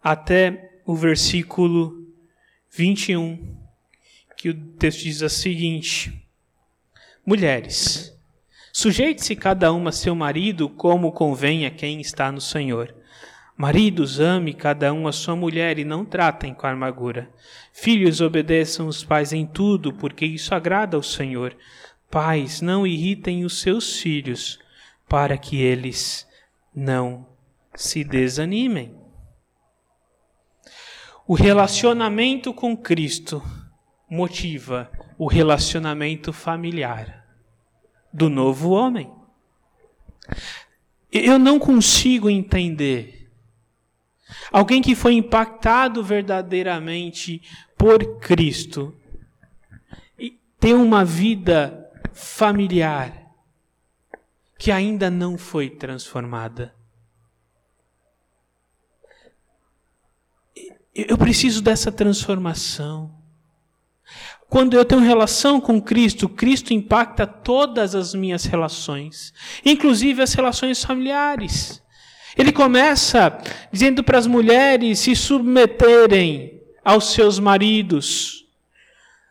até 0.03 0.81
o 0.87 0.95
versículo 0.95 2.07
21, 2.71 3.57
que 4.37 4.51
o 4.51 4.55
texto 4.55 5.03
diz 5.03 5.21
o 5.21 5.29
seguinte: 5.29 6.25
Mulheres, 7.27 8.17
sujeite-se 8.73 9.35
cada 9.35 9.73
uma 9.73 9.91
a 9.91 9.93
seu 9.93 10.15
marido 10.15 10.69
como 10.69 11.13
convém 11.13 11.67
a 11.67 11.71
quem 11.71 12.01
está 12.01 12.31
no 12.31 12.41
Senhor. 12.41 12.95
Maridos, 13.57 14.21
ame 14.21 14.55
cada 14.55 14.93
um 14.93 15.09
a 15.09 15.13
sua 15.13 15.35
mulher 15.35 15.81
e 15.81 15.85
não 15.85 16.05
tratem 16.05 16.55
com 16.55 16.69
amargura. 16.69 17.29
Filhos, 17.73 18.21
obedeçam 18.21 18.87
os 18.87 19.03
pais 19.03 19.33
em 19.33 19.45
tudo, 19.45 19.93
porque 19.93 20.25
isso 20.25 20.55
agrada 20.55 20.97
ao 20.97 21.03
Senhor. 21.03 21.57
Pais, 22.09 22.61
não 22.61 22.87
irritem 22.87 23.45
os 23.45 23.61
seus 23.61 23.99
filhos, 23.99 24.61
para 25.09 25.39
que 25.39 25.61
eles 25.61 26.29
não 26.75 27.27
se 27.75 28.05
desanimem. 28.05 28.97
O 31.27 31.35
relacionamento 31.35 32.53
com 32.53 32.77
Cristo 32.77 33.43
motiva 34.09 34.91
o 35.19 35.27
relacionamento 35.27 36.33
familiar 36.33 37.27
do 38.13 38.29
novo 38.29 38.71
homem. 38.71 39.13
Eu 41.11 41.39
não 41.39 41.59
consigo 41.59 42.29
entender 42.29 43.31
alguém 44.53 44.81
que 44.81 44.95
foi 44.95 45.15
impactado 45.15 46.03
verdadeiramente 46.03 47.43
por 47.77 48.19
Cristo 48.19 48.95
e 50.19 50.39
ter 50.59 50.75
uma 50.75 51.05
vida 51.05 51.91
familiar 52.13 53.28
que 54.59 54.73
ainda 54.73 55.09
não 55.09 55.39
foi 55.39 55.71
transformada. 55.71 56.75
Eu 60.93 61.17
preciso 61.17 61.63
dessa 61.63 61.93
transformação. 61.93 63.17
quando 64.51 64.75
eu 64.75 64.85
tenho 64.85 65.03
relação 65.03 65.61
com 65.61 65.81
Cristo, 65.81 66.27
Cristo 66.27 66.73
impacta 66.73 67.27
todas 67.27 67.95
as 67.95 68.15
minhas 68.15 68.47
relações, 68.47 69.33
inclusive 69.63 70.23
as 70.23 70.33
relações 70.33 70.83
familiares. 70.83 71.83
Ele 72.37 72.51
começa 72.51 73.37
dizendo 73.71 74.03
para 74.03 74.17
as 74.17 74.27
mulheres 74.27 75.01
se 75.01 75.15
submeterem 75.15 76.63
aos 76.83 77.13
seus 77.13 77.39
maridos. 77.39 78.38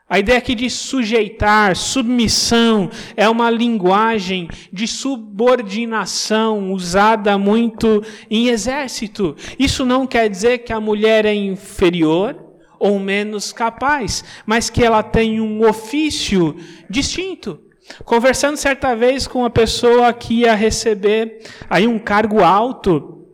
A 0.10 0.20
ideia 0.20 0.38
aqui 0.38 0.56
de 0.56 0.70
sujeitar, 0.70 1.76
submissão, 1.76 2.90
é 3.16 3.28
uma 3.28 3.50
linguagem 3.50 4.48
de 4.72 4.88
subordinação 4.88 6.72
usada 6.72 7.38
muito 7.38 8.02
em 8.30 8.48
exército. 8.48 9.36
Isso 9.60 9.86
não 9.86 10.08
quer 10.08 10.30
dizer 10.30 10.60
que 10.60 10.72
a 10.72 10.80
mulher 10.80 11.26
é 11.26 11.34
inferior 11.34 12.42
ou 12.80 13.00
menos 13.00 13.52
capaz, 13.52 14.24
mas 14.46 14.70
que 14.70 14.82
ela 14.82 15.04
tem 15.04 15.42
um 15.42 15.68
ofício 15.68 16.56
distinto. 16.90 17.60
Conversando 18.06 18.56
certa 18.56 18.96
vez 18.96 19.28
com 19.28 19.40
uma 19.40 19.50
pessoa 19.50 20.14
que 20.14 20.42
ia 20.42 20.56
receber 20.56 21.42
aí 21.70 21.86
um 21.86 22.00
cargo 22.00 22.42
alto 22.42 23.26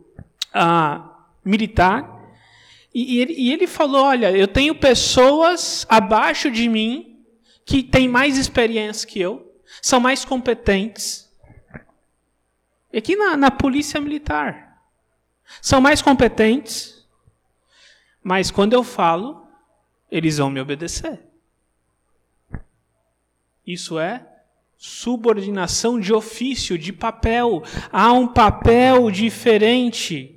militar, 1.44 2.13
e, 2.94 3.16
e, 3.16 3.20
ele, 3.20 3.34
e 3.34 3.52
ele 3.52 3.66
falou: 3.66 4.04
Olha, 4.04 4.30
eu 4.30 4.46
tenho 4.46 4.74
pessoas 4.74 5.84
abaixo 5.88 6.50
de 6.50 6.68
mim 6.68 7.24
que 7.66 7.82
têm 7.82 8.08
mais 8.08 8.38
experiência 8.38 9.08
que 9.08 9.20
eu, 9.20 9.52
são 9.82 9.98
mais 9.98 10.24
competentes. 10.24 11.28
E 12.92 12.98
aqui 12.98 13.16
na, 13.16 13.36
na 13.36 13.50
polícia 13.50 14.00
militar, 14.00 14.80
são 15.60 15.80
mais 15.80 16.00
competentes, 16.00 17.04
mas 18.22 18.50
quando 18.50 18.72
eu 18.72 18.84
falo, 18.84 19.44
eles 20.10 20.38
vão 20.38 20.48
me 20.48 20.60
obedecer. 20.60 21.20
Isso 23.66 23.98
é 23.98 24.24
subordinação 24.76 25.98
de 25.98 26.12
ofício, 26.12 26.78
de 26.78 26.92
papel. 26.92 27.62
Há 27.90 28.12
um 28.12 28.28
papel 28.28 29.10
diferente. 29.10 30.33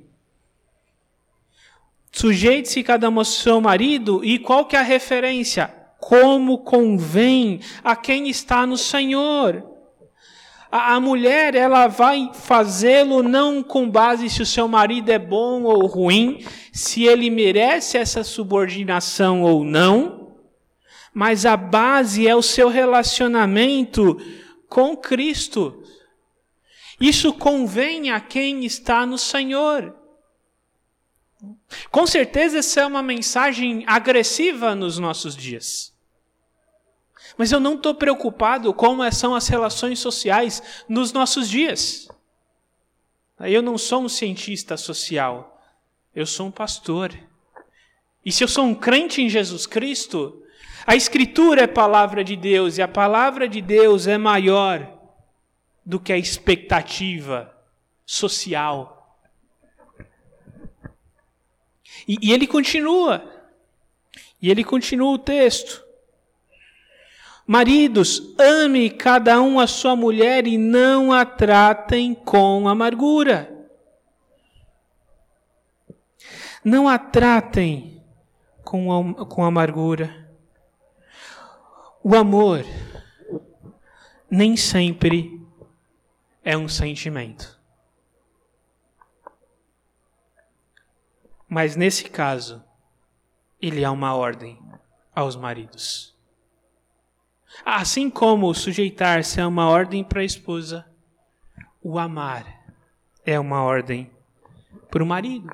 Sujeite-se 2.10 2.82
cada 2.82 3.08
um 3.08 3.18
ao 3.18 3.24
seu 3.24 3.60
marido 3.60 4.24
e 4.24 4.38
qual 4.38 4.64
que 4.64 4.76
é 4.76 4.78
a 4.78 4.82
referência? 4.82 5.72
Como 6.00 6.58
convém 6.58 7.60
a 7.84 7.94
quem 7.94 8.28
está 8.28 8.66
no 8.66 8.76
Senhor. 8.76 9.64
A, 10.70 10.94
a 10.94 11.00
mulher, 11.00 11.54
ela 11.54 11.86
vai 11.86 12.30
fazê-lo 12.34 13.22
não 13.22 13.62
com 13.62 13.88
base 13.88 14.28
se 14.28 14.42
o 14.42 14.46
seu 14.46 14.68
marido 14.68 15.10
é 15.10 15.18
bom 15.18 15.62
ou 15.62 15.86
ruim, 15.86 16.44
se 16.72 17.04
ele 17.04 17.30
merece 17.30 17.96
essa 17.96 18.22
subordinação 18.22 19.42
ou 19.42 19.64
não, 19.64 20.36
mas 21.12 21.46
a 21.46 21.56
base 21.56 22.28
é 22.28 22.36
o 22.36 22.42
seu 22.42 22.68
relacionamento 22.68 24.16
com 24.68 24.96
Cristo. 24.96 25.82
Isso 27.00 27.32
convém 27.32 28.10
a 28.10 28.20
quem 28.20 28.64
está 28.64 29.06
no 29.06 29.16
Senhor. 29.16 29.97
Com 31.90 32.06
certeza, 32.06 32.58
essa 32.58 32.80
é 32.80 32.86
uma 32.86 33.02
mensagem 33.02 33.84
agressiva 33.86 34.74
nos 34.74 34.98
nossos 34.98 35.36
dias. 35.36 35.94
Mas 37.36 37.52
eu 37.52 37.60
não 37.60 37.74
estou 37.74 37.94
preocupado 37.94 38.74
como 38.74 39.08
são 39.12 39.34
as 39.34 39.46
relações 39.46 40.00
sociais 40.00 40.62
nos 40.88 41.12
nossos 41.12 41.48
dias. 41.48 42.08
Eu 43.40 43.62
não 43.62 43.78
sou 43.78 44.02
um 44.02 44.08
cientista 44.08 44.76
social, 44.76 45.62
eu 46.14 46.26
sou 46.26 46.48
um 46.48 46.50
pastor. 46.50 47.16
E 48.24 48.32
se 48.32 48.42
eu 48.42 48.48
sou 48.48 48.64
um 48.64 48.74
crente 48.74 49.22
em 49.22 49.28
Jesus 49.28 49.66
Cristo, 49.66 50.42
a 50.84 50.96
Escritura 50.96 51.62
é 51.62 51.66
palavra 51.68 52.24
de 52.24 52.34
Deus 52.34 52.78
e 52.78 52.82
a 52.82 52.88
palavra 52.88 53.48
de 53.48 53.60
Deus 53.60 54.08
é 54.08 54.18
maior 54.18 54.98
do 55.86 56.00
que 56.00 56.12
a 56.12 56.18
expectativa 56.18 57.54
social. 58.04 58.97
E, 62.08 62.16
e 62.22 62.32
ele 62.32 62.46
continua. 62.46 63.22
E 64.40 64.50
ele 64.50 64.64
continua 64.64 65.12
o 65.12 65.18
texto. 65.18 65.84
Maridos, 67.46 68.34
ame 68.38 68.90
cada 68.90 69.40
um 69.40 69.60
a 69.60 69.66
sua 69.66 69.94
mulher 69.94 70.46
e 70.46 70.56
não 70.56 71.12
a 71.12 71.24
tratem 71.24 72.14
com 72.14 72.66
amargura. 72.66 73.54
Não 76.64 76.88
a 76.88 76.98
tratem 76.98 78.02
com, 78.62 79.14
com 79.14 79.44
amargura. 79.44 80.28
O 82.02 82.14
amor 82.14 82.64
nem 84.30 84.56
sempre 84.56 85.40
é 86.44 86.56
um 86.56 86.68
sentimento. 86.68 87.57
Mas 91.48 91.76
nesse 91.76 92.04
caso, 92.04 92.62
ele 93.60 93.82
é 93.82 93.88
uma 93.88 94.14
ordem 94.14 94.58
aos 95.14 95.34
maridos. 95.34 96.14
Assim 97.64 98.10
como 98.10 98.52
sujeitar-se 98.54 99.40
é 99.40 99.46
uma 99.46 99.68
ordem 99.68 100.04
para 100.04 100.20
a 100.20 100.24
esposa, 100.24 100.86
o 101.82 101.98
amar 101.98 102.46
é 103.24 103.40
uma 103.40 103.62
ordem 103.62 104.10
para 104.90 105.02
o 105.02 105.06
marido. 105.06 105.50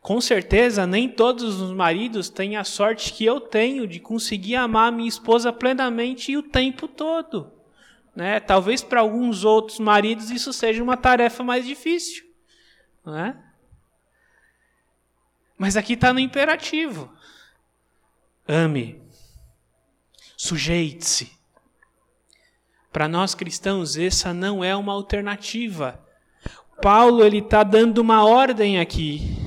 Com 0.00 0.20
certeza, 0.20 0.86
nem 0.86 1.08
todos 1.08 1.60
os 1.60 1.72
maridos 1.72 2.28
têm 2.28 2.56
a 2.56 2.64
sorte 2.64 3.12
que 3.12 3.24
eu 3.24 3.40
tenho 3.40 3.86
de 3.86 4.00
conseguir 4.00 4.56
amar 4.56 4.90
minha 4.90 5.08
esposa 5.08 5.52
plenamente 5.52 6.32
e 6.32 6.36
o 6.36 6.42
tempo 6.42 6.88
todo. 6.88 7.52
Né? 8.14 8.40
Talvez 8.40 8.82
para 8.82 9.00
alguns 9.00 9.44
outros 9.44 9.78
maridos 9.78 10.30
isso 10.30 10.52
seja 10.52 10.82
uma 10.82 10.96
tarefa 10.96 11.44
mais 11.44 11.64
difícil. 11.64 12.31
Não 13.04 13.18
é? 13.18 13.36
Mas 15.58 15.76
aqui 15.76 15.94
está 15.94 16.12
no 16.12 16.20
imperativo: 16.20 17.12
ame, 18.46 19.00
sujeite-se. 20.36 21.32
Para 22.92 23.08
nós 23.08 23.34
cristãos, 23.34 23.96
essa 23.96 24.34
não 24.34 24.62
é 24.62 24.76
uma 24.76 24.92
alternativa. 24.92 26.04
Paulo 26.80 27.24
ele 27.24 27.38
está 27.38 27.62
dando 27.62 27.98
uma 27.98 28.24
ordem 28.24 28.78
aqui. 28.78 29.38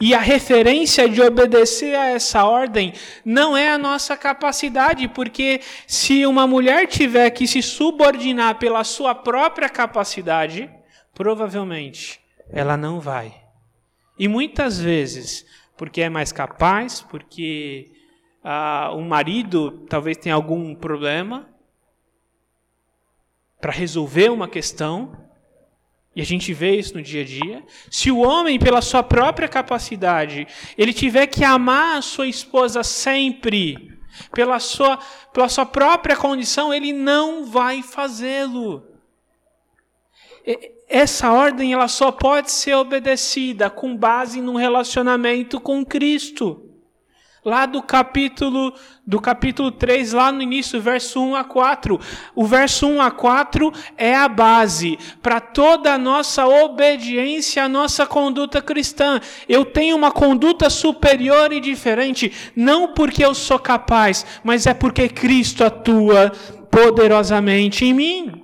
E 0.00 0.14
a 0.14 0.20
referência 0.20 1.08
de 1.08 1.20
obedecer 1.20 1.96
a 1.96 2.06
essa 2.06 2.44
ordem 2.44 2.92
não 3.24 3.56
é 3.56 3.70
a 3.70 3.78
nossa 3.78 4.16
capacidade, 4.16 5.08
porque 5.08 5.60
se 5.86 6.24
uma 6.24 6.46
mulher 6.46 6.86
tiver 6.86 7.28
que 7.30 7.46
se 7.48 7.60
subordinar 7.60 8.58
pela 8.58 8.84
sua 8.84 9.14
própria 9.14 9.68
capacidade, 9.68 10.70
provavelmente 11.12 12.23
ela 12.48 12.76
não 12.76 13.00
vai. 13.00 13.42
E 14.18 14.28
muitas 14.28 14.78
vezes, 14.78 15.46
porque 15.76 16.00
é 16.00 16.08
mais 16.08 16.32
capaz, 16.32 17.00
porque 17.00 17.92
ah, 18.42 18.90
o 18.94 19.02
marido 19.02 19.86
talvez 19.88 20.16
tenha 20.16 20.34
algum 20.34 20.74
problema 20.74 21.48
para 23.60 23.72
resolver 23.72 24.30
uma 24.30 24.46
questão, 24.46 25.16
e 26.14 26.20
a 26.20 26.24
gente 26.24 26.52
vê 26.52 26.76
isso 26.76 26.94
no 26.94 27.02
dia 27.02 27.22
a 27.22 27.24
dia. 27.24 27.64
Se 27.90 28.10
o 28.10 28.18
homem, 28.18 28.58
pela 28.58 28.80
sua 28.80 29.02
própria 29.02 29.48
capacidade, 29.48 30.46
ele 30.78 30.92
tiver 30.92 31.26
que 31.26 31.42
amar 31.42 31.96
a 31.96 32.02
sua 32.02 32.28
esposa 32.28 32.84
sempre, 32.84 33.98
pela 34.32 34.60
sua, 34.60 34.98
pela 35.32 35.48
sua 35.48 35.66
própria 35.66 36.14
condição, 36.14 36.72
ele 36.72 36.92
não 36.92 37.46
vai 37.46 37.82
fazê-lo. 37.82 38.86
Essa 40.88 41.32
ordem 41.32 41.72
ela 41.72 41.88
só 41.88 42.12
pode 42.12 42.50
ser 42.50 42.74
obedecida 42.74 43.70
com 43.70 43.96
base 43.96 44.40
num 44.40 44.56
relacionamento 44.56 45.60
com 45.60 45.84
Cristo 45.84 46.64
lá 47.44 47.66
do 47.66 47.82
capítulo 47.82 48.72
do 49.06 49.20
capítulo 49.20 49.70
3, 49.70 50.14
lá 50.14 50.32
no 50.32 50.40
início, 50.40 50.80
verso 50.80 51.20
1 51.20 51.36
a 51.36 51.44
4. 51.44 52.00
O 52.34 52.46
verso 52.46 52.86
1 52.86 53.02
a 53.02 53.10
4 53.10 53.70
é 53.98 54.14
a 54.14 54.26
base 54.26 54.98
para 55.22 55.40
toda 55.40 55.92
a 55.92 55.98
nossa 55.98 56.46
obediência, 56.46 57.64
a 57.64 57.68
nossa 57.68 58.06
conduta 58.06 58.62
cristã. 58.62 59.20
Eu 59.46 59.66
tenho 59.66 59.94
uma 59.94 60.10
conduta 60.10 60.70
superior 60.70 61.52
e 61.52 61.60
diferente, 61.60 62.32
não 62.56 62.94
porque 62.94 63.22
eu 63.22 63.34
sou 63.34 63.58
capaz, 63.58 64.24
mas 64.42 64.66
é 64.66 64.72
porque 64.72 65.06
Cristo 65.08 65.62
atua 65.64 66.32
poderosamente 66.70 67.84
em 67.84 67.92
mim. 67.92 68.43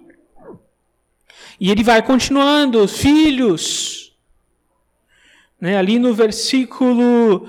E 1.61 1.71
ele 1.71 1.85
vai 1.85 2.03
continuando, 2.03 2.89
filhos. 2.89 4.17
Né, 5.61 5.77
ali 5.77 5.99
no 5.99 6.15
versículo 6.15 7.47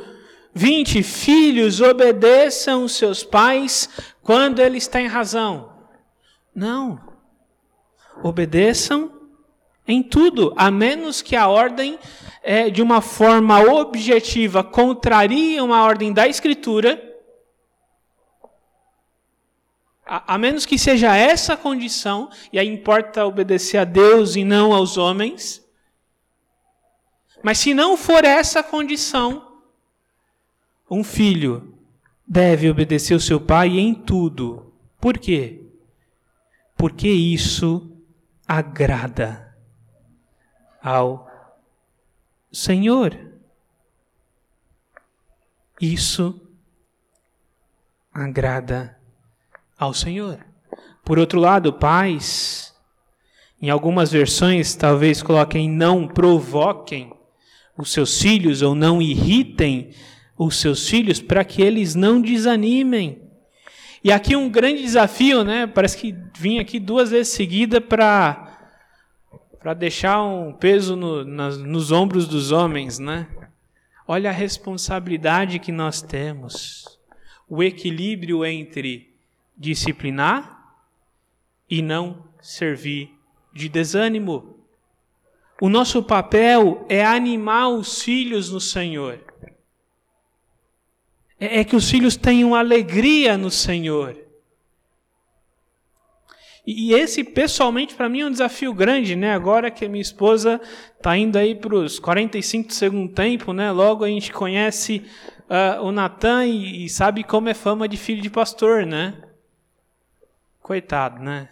20. 0.54 1.02
Filhos, 1.02 1.80
obedeçam 1.80 2.88
seus 2.90 3.24
pais 3.24 3.88
quando 4.22 4.60
eles 4.60 4.86
têm 4.86 5.08
razão. 5.08 5.72
Não. 6.54 7.00
Obedeçam 8.22 9.20
Em 9.88 10.04
tudo, 10.04 10.54
a 10.56 10.70
menos 10.70 11.22
que 11.22 11.36
a 11.36 11.48
ordem, 11.48 11.98
é, 12.44 12.70
de 12.70 12.82
uma 12.82 13.02
forma 13.02 13.60
objetiva, 13.60 14.64
contrarie 14.64 15.60
uma 15.60 15.84
ordem 15.84 16.14
da 16.14 16.28
Escritura, 16.28 17.11
a, 20.12 20.36
a 20.36 20.38
menos 20.38 20.66
que 20.66 20.78
seja 20.78 21.16
essa 21.16 21.54
a 21.54 21.58
condição, 21.58 22.30
e 22.52 22.60
aí 22.60 22.68
importa 22.68 23.26
obedecer 23.26 23.78
a 23.78 23.86
Deus 23.86 24.36
e 24.36 24.44
não 24.44 24.74
aos 24.74 24.98
homens. 24.98 25.66
Mas 27.42 27.60
se 27.60 27.74
não 27.74 27.96
for 27.96 28.26
essa 28.26 28.60
a 28.60 28.64
condição, 28.64 29.62
um 30.90 31.02
filho 31.02 31.78
deve 32.28 32.70
obedecer 32.70 33.16
o 33.16 33.22
seu 33.22 33.40
pai 33.40 33.80
em 33.80 33.96
tudo. 33.96 34.74
Por 35.00 35.18
quê? 35.18 35.66
Porque 36.76 37.08
isso 37.08 37.98
agrada 38.46 39.58
ao 40.84 41.26
Senhor. 42.52 43.18
Isso 45.80 46.46
agrada 48.14 49.01
ao 49.82 49.96
Senhor. 49.96 50.38
Por 51.04 51.18
outro 51.18 51.40
lado, 51.40 51.74
pais, 51.74 52.72
em 53.60 53.72
algumas 53.72 54.12
versões 54.12 54.76
talvez 54.76 55.24
coloquem 55.24 55.68
não 55.68 56.08
provoquem 56.08 57.12
os 57.76 57.92
seus 57.92 58.22
filhos 58.22 58.62
ou 58.62 58.76
não 58.76 59.02
irritem 59.02 59.90
os 60.38 60.58
seus 60.58 60.88
filhos 60.88 61.20
para 61.20 61.44
que 61.44 61.64
eles 61.64 61.96
não 61.96 62.22
desanimem. 62.22 63.24
E 64.04 64.12
aqui 64.12 64.36
um 64.36 64.50
grande 64.52 64.84
desafio, 64.84 65.44
né? 65.44 65.66
Parece 65.66 65.98
que 65.98 66.16
vim 66.38 66.60
aqui 66.60 66.80
duas 66.80 67.10
vezes 67.10 67.34
seguida 67.34 67.82
para 67.82 68.50
para 69.60 69.76
deixar 69.76 70.24
um 70.24 70.52
peso 70.54 70.96
no, 70.96 71.24
nas, 71.24 71.56
nos 71.58 71.92
ombros 71.92 72.28
dos 72.28 72.52
homens, 72.52 72.98
né? 72.98 73.28
Olha 74.08 74.32
a 74.32 74.34
responsabilidade 74.34 75.60
que 75.60 75.72
nós 75.72 76.02
temos, 76.02 77.00
o 77.48 77.62
equilíbrio 77.62 78.44
entre 78.44 79.11
disciplinar 79.62 80.76
e 81.70 81.84
não 81.84 82.26
servir 82.42 83.16
de 83.54 83.70
desânimo. 83.70 84.58
O 85.62 85.70
nosso 85.70 86.02
papel 86.02 86.84
é 86.90 87.06
animar 87.06 87.70
os 87.70 88.02
filhos 88.02 88.50
no 88.50 88.60
Senhor. 88.60 89.20
É, 91.40 91.60
é 91.60 91.64
que 91.64 91.76
os 91.76 91.90
filhos 91.90 92.16
tenham 92.16 92.56
alegria 92.56 93.38
no 93.38 93.52
Senhor. 93.52 94.18
E 96.66 96.94
esse, 96.94 97.24
pessoalmente, 97.24 97.94
para 97.94 98.10
mim 98.10 98.22
é 98.22 98.26
um 98.26 98.32
desafio 98.32 98.74
grande, 98.74 99.16
né? 99.16 99.34
Agora 99.34 99.70
que 99.70 99.86
a 99.86 99.90
minha 99.90 100.02
esposa 100.02 100.60
está 100.98 101.16
indo 101.16 101.38
aí 101.38 101.54
para 101.54 101.76
os 101.76 102.00
45 102.00 102.68
do 102.68 102.74
segundo 102.74 103.14
tempo, 103.14 103.54
né? 103.54 103.72
Logo 103.72 104.04
a 104.04 104.08
gente 104.08 104.32
conhece 104.32 105.04
uh, 105.50 105.84
o 105.84 105.92
Natan 105.92 106.46
e, 106.46 106.86
e, 106.86 106.90
sabe 106.90 107.24
como 107.24 107.50
é 107.50 107.54
fama 107.54 107.88
de 107.88 107.98
filho 107.98 108.22
de 108.22 108.30
pastor, 108.30 108.86
né? 108.86 109.31
Coitado, 110.72 111.22
né? 111.22 111.50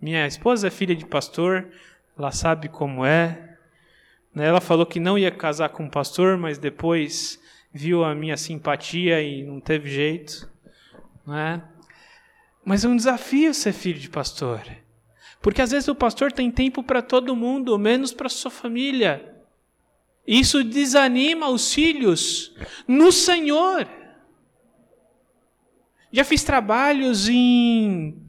Minha 0.00 0.28
esposa 0.28 0.68
é 0.68 0.70
filha 0.70 0.94
de 0.94 1.04
pastor, 1.04 1.72
ela 2.16 2.30
sabe 2.30 2.68
como 2.68 3.04
é. 3.04 3.56
Né? 4.32 4.46
Ela 4.46 4.60
falou 4.60 4.86
que 4.86 5.00
não 5.00 5.18
ia 5.18 5.32
casar 5.32 5.70
com 5.70 5.82
um 5.82 5.90
pastor, 5.90 6.38
mas 6.38 6.56
depois 6.56 7.42
viu 7.72 8.04
a 8.04 8.14
minha 8.14 8.36
simpatia 8.36 9.20
e 9.20 9.42
não 9.42 9.58
teve 9.58 9.90
jeito. 9.90 10.48
Né? 11.26 11.64
Mas 12.64 12.84
é 12.84 12.88
um 12.88 12.94
desafio 12.94 13.52
ser 13.52 13.72
filho 13.72 13.98
de 13.98 14.08
pastor. 14.08 14.62
Porque 15.42 15.60
às 15.60 15.72
vezes 15.72 15.88
o 15.88 15.94
pastor 15.96 16.30
tem 16.30 16.48
tempo 16.48 16.80
para 16.80 17.02
todo 17.02 17.34
mundo, 17.34 17.76
menos 17.76 18.12
para 18.12 18.28
sua 18.28 18.52
família. 18.52 19.34
Isso 20.24 20.62
desanima 20.62 21.48
os 21.48 21.74
filhos 21.74 22.54
no 22.86 23.10
Senhor. 23.10 23.88
Já 26.12 26.22
fiz 26.22 26.44
trabalhos 26.44 27.28
em 27.28 28.23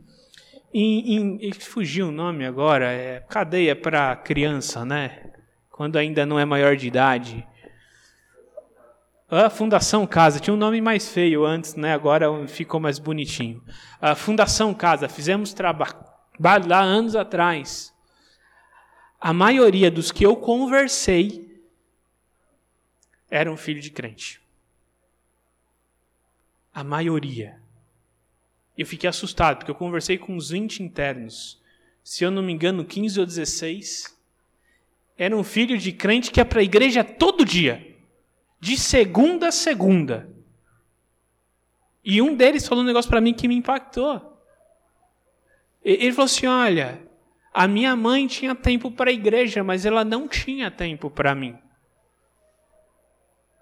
em, 0.77 1.47
em, 1.47 1.53
fugiu 1.53 2.09
o 2.09 2.11
nome 2.11 2.45
agora, 2.45 2.91
é 2.91 3.21
cadeia 3.21 3.73
para 3.73 4.13
criança, 4.17 4.83
né? 4.83 5.31
Quando 5.69 5.97
ainda 5.97 6.25
não 6.25 6.37
é 6.37 6.43
maior 6.43 6.75
de 6.75 6.85
idade. 6.85 7.47
A 9.29 9.49
Fundação 9.49 10.05
Casa 10.05 10.39
tinha 10.39 10.53
um 10.53 10.57
nome 10.57 10.81
mais 10.81 11.07
feio 11.07 11.45
antes, 11.45 11.75
né? 11.75 11.93
Agora 11.93 12.27
ficou 12.47 12.79
mais 12.79 12.99
bonitinho. 12.99 13.63
A 14.01 14.15
Fundação 14.15 14.73
Casa, 14.73 15.07
fizemos 15.07 15.53
trabalho 15.53 16.67
lá 16.67 16.81
anos 16.81 17.15
atrás. 17.15 17.93
A 19.19 19.31
maioria 19.31 19.89
dos 19.89 20.11
que 20.11 20.25
eu 20.25 20.35
conversei 20.35 21.63
eram 23.29 23.55
filho 23.55 23.79
de 23.79 23.91
crente. 23.91 24.41
A 26.73 26.83
maioria. 26.83 27.64
Eu 28.77 28.85
fiquei 28.85 29.09
assustado, 29.09 29.57
porque 29.57 29.71
eu 29.71 29.75
conversei 29.75 30.17
com 30.17 30.35
uns 30.35 30.49
20 30.49 30.83
internos. 30.83 31.61
Se 32.03 32.23
eu 32.23 32.31
não 32.31 32.43
me 32.43 32.53
engano, 32.53 32.83
15 32.83 33.19
ou 33.19 33.25
16. 33.25 34.15
Era 35.17 35.35
um 35.35 35.43
filho 35.43 35.77
de 35.77 35.91
crente 35.91 36.29
que 36.29 36.39
ia 36.39 36.45
para 36.45 36.59
a 36.59 36.63
igreja 36.63 37.03
todo 37.03 37.45
dia. 37.45 37.95
De 38.59 38.77
segunda 38.77 39.47
a 39.47 39.51
segunda. 39.51 40.29
E 42.03 42.21
um 42.21 42.35
deles 42.35 42.67
falou 42.67 42.83
um 42.83 42.87
negócio 42.87 43.09
para 43.09 43.21
mim 43.21 43.33
que 43.33 43.47
me 43.47 43.55
impactou. 43.55 44.39
Ele 45.83 46.11
falou 46.11 46.25
assim: 46.25 46.45
Olha, 46.45 47.01
a 47.53 47.67
minha 47.67 47.95
mãe 47.95 48.27
tinha 48.27 48.53
tempo 48.53 48.91
para 48.91 49.09
a 49.09 49.13
igreja, 49.13 49.63
mas 49.63 49.85
ela 49.85 50.03
não 50.03 50.27
tinha 50.27 50.69
tempo 50.69 51.09
para 51.09 51.33
mim. 51.33 51.57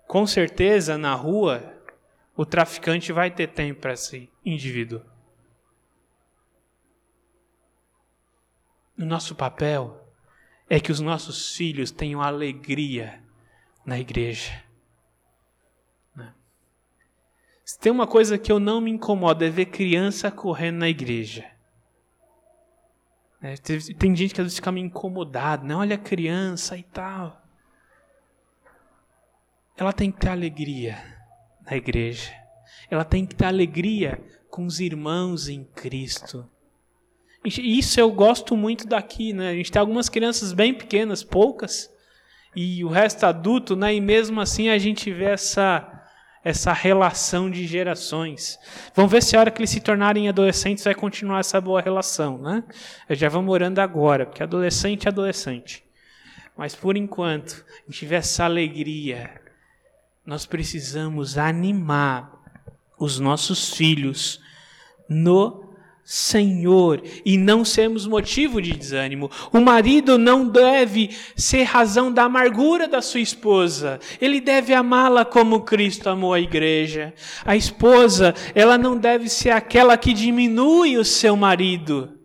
Com 0.07 0.25
certeza, 0.25 0.97
na 0.97 1.13
rua, 1.13 1.72
o 2.35 2.45
traficante 2.45 3.11
vai 3.11 3.29
ter 3.29 3.47
tempo 3.47 3.81
para 3.81 3.93
esse 3.93 4.29
indivíduo. 4.43 5.01
O 8.97 9.05
nosso 9.05 9.35
papel 9.35 9.99
é 10.69 10.79
que 10.79 10.91
os 10.91 10.99
nossos 10.99 11.55
filhos 11.55 11.91
tenham 11.91 12.21
alegria 12.21 13.21
na 13.85 13.99
igreja. 13.99 14.63
Né? 16.15 16.33
Se 17.63 17.77
tem 17.79 17.91
uma 17.91 18.07
coisa 18.07 18.37
que 18.37 18.51
eu 18.51 18.59
não 18.59 18.81
me 18.81 18.89
incomodo 18.89 19.43
é 19.43 19.49
ver 19.49 19.67
criança 19.67 20.31
correndo 20.31 20.77
na 20.77 20.89
igreja. 20.89 21.51
É, 23.41 23.55
tem 23.57 24.15
gente 24.15 24.33
que 24.33 24.39
às 24.39 24.45
vezes 24.45 24.55
fica 24.55 24.71
meio 24.71 24.85
incomodado, 24.85 25.65
né? 25.65 25.75
Olha 25.75 25.95
a 25.95 25.99
criança 25.99 26.77
e 26.77 26.83
tal. 26.83 27.41
Ela 29.75 29.91
tem 29.91 30.09
que 30.09 30.19
ter 30.19 30.29
alegria 30.29 31.12
na 31.65 31.77
igreja. 31.77 32.31
Ela 32.89 33.03
tem 33.03 33.25
que 33.25 33.35
ter 33.35 33.45
alegria 33.45 34.21
com 34.49 34.65
os 34.65 34.79
irmãos 34.79 35.49
em 35.49 35.63
Cristo. 35.63 36.47
Isso 37.45 37.99
eu 37.99 38.11
gosto 38.11 38.55
muito 38.55 38.87
daqui, 38.87 39.33
né? 39.33 39.49
A 39.49 39.55
gente 39.55 39.71
tem 39.71 39.79
algumas 39.79 40.07
crianças 40.07 40.53
bem 40.53 40.73
pequenas, 40.73 41.23
poucas, 41.23 41.89
e 42.55 42.83
o 42.85 42.87
resto 42.87 43.25
adulto, 43.25 43.75
né? 43.75 43.93
E 43.93 43.99
mesmo 43.99 44.39
assim 44.39 44.69
a 44.69 44.77
gente 44.77 45.11
vê 45.11 45.25
essa 45.25 45.89
essa 46.43 46.73
relação 46.73 47.49
de 47.49 47.65
gerações. 47.65 48.59
Vamos 48.93 49.09
ver 49.09 49.23
se 49.23 49.35
a 49.35 49.39
hora 49.39 49.49
que 49.49 49.61
eles 49.61 49.69
se 49.69 49.79
tornarem 49.79 50.27
adolescentes 50.27 50.83
vai 50.83 50.93
continuar 50.93 51.39
essa 51.39 51.61
boa 51.61 51.81
relação, 51.81 52.37
né? 52.37 52.65
Eu 53.07 53.15
já 53.15 53.29
vamos 53.29 53.47
morando 53.47 53.79
agora, 53.79 54.25
porque 54.25 54.43
adolescente 54.43 55.05
é 55.05 55.09
adolescente. 55.09 55.85
Mas 56.57 56.75
por 56.75 56.97
enquanto, 56.97 57.65
a 57.87 57.89
gente 57.89 58.05
vê 58.05 58.15
essa 58.15 58.43
alegria, 58.43 59.41
nós 60.25 60.45
precisamos 60.45 61.37
animar 61.37 62.31
os 62.97 63.19
nossos 63.19 63.73
filhos 63.73 64.39
no 65.09 65.63
Senhor 66.05 67.01
e 67.25 67.37
não 67.37 67.63
sermos 67.63 68.05
motivo 68.07 68.61
de 68.61 68.73
desânimo. 68.73 69.29
O 69.51 69.59
marido 69.59 70.17
não 70.17 70.47
deve 70.47 71.09
ser 71.35 71.63
razão 71.63 72.11
da 72.11 72.23
amargura 72.23 72.87
da 72.87 73.01
sua 73.01 73.19
esposa. 73.19 73.99
Ele 74.19 74.39
deve 74.39 74.73
amá-la 74.73 75.25
como 75.25 75.61
Cristo 75.61 76.09
amou 76.09 76.33
a 76.33 76.39
igreja. 76.39 77.13
A 77.45 77.55
esposa, 77.55 78.33
ela 78.53 78.77
não 78.77 78.97
deve 78.97 79.29
ser 79.29 79.51
aquela 79.51 79.97
que 79.97 80.13
diminui 80.13 80.97
o 80.97 81.05
seu 81.05 81.35
marido 81.35 82.22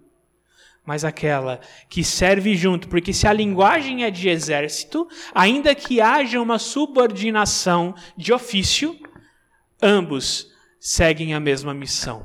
mas 0.89 1.05
aquela 1.05 1.61
que 1.87 2.03
serve 2.03 2.57
junto, 2.57 2.89
porque 2.89 3.13
se 3.13 3.27
a 3.27 3.33
linguagem 3.35 4.05
é 4.05 4.11
de 4.11 4.31
exército, 4.31 5.07
ainda 5.35 5.75
que 5.75 6.01
haja 6.01 6.41
uma 6.41 6.59
subordinação 6.59 7.95
de 8.17 8.33
ofício, 8.33 8.99
ambos 9.83 10.51
seguem 10.81 11.35
a 11.35 11.41
mesma 11.41 11.75
missão. 11.75 12.25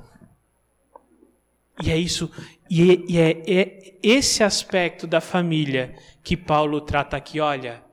E 1.83 1.91
é 1.91 1.97
isso, 1.97 2.31
e 2.69 3.19
é, 3.19 3.21
é, 3.21 3.51
é 3.53 3.95
esse 4.01 4.45
aspecto 4.45 5.05
da 5.05 5.19
família 5.19 5.93
que 6.23 6.37
Paulo 6.37 6.79
trata 6.79 7.17
aqui. 7.17 7.41
Olha, 7.41 7.83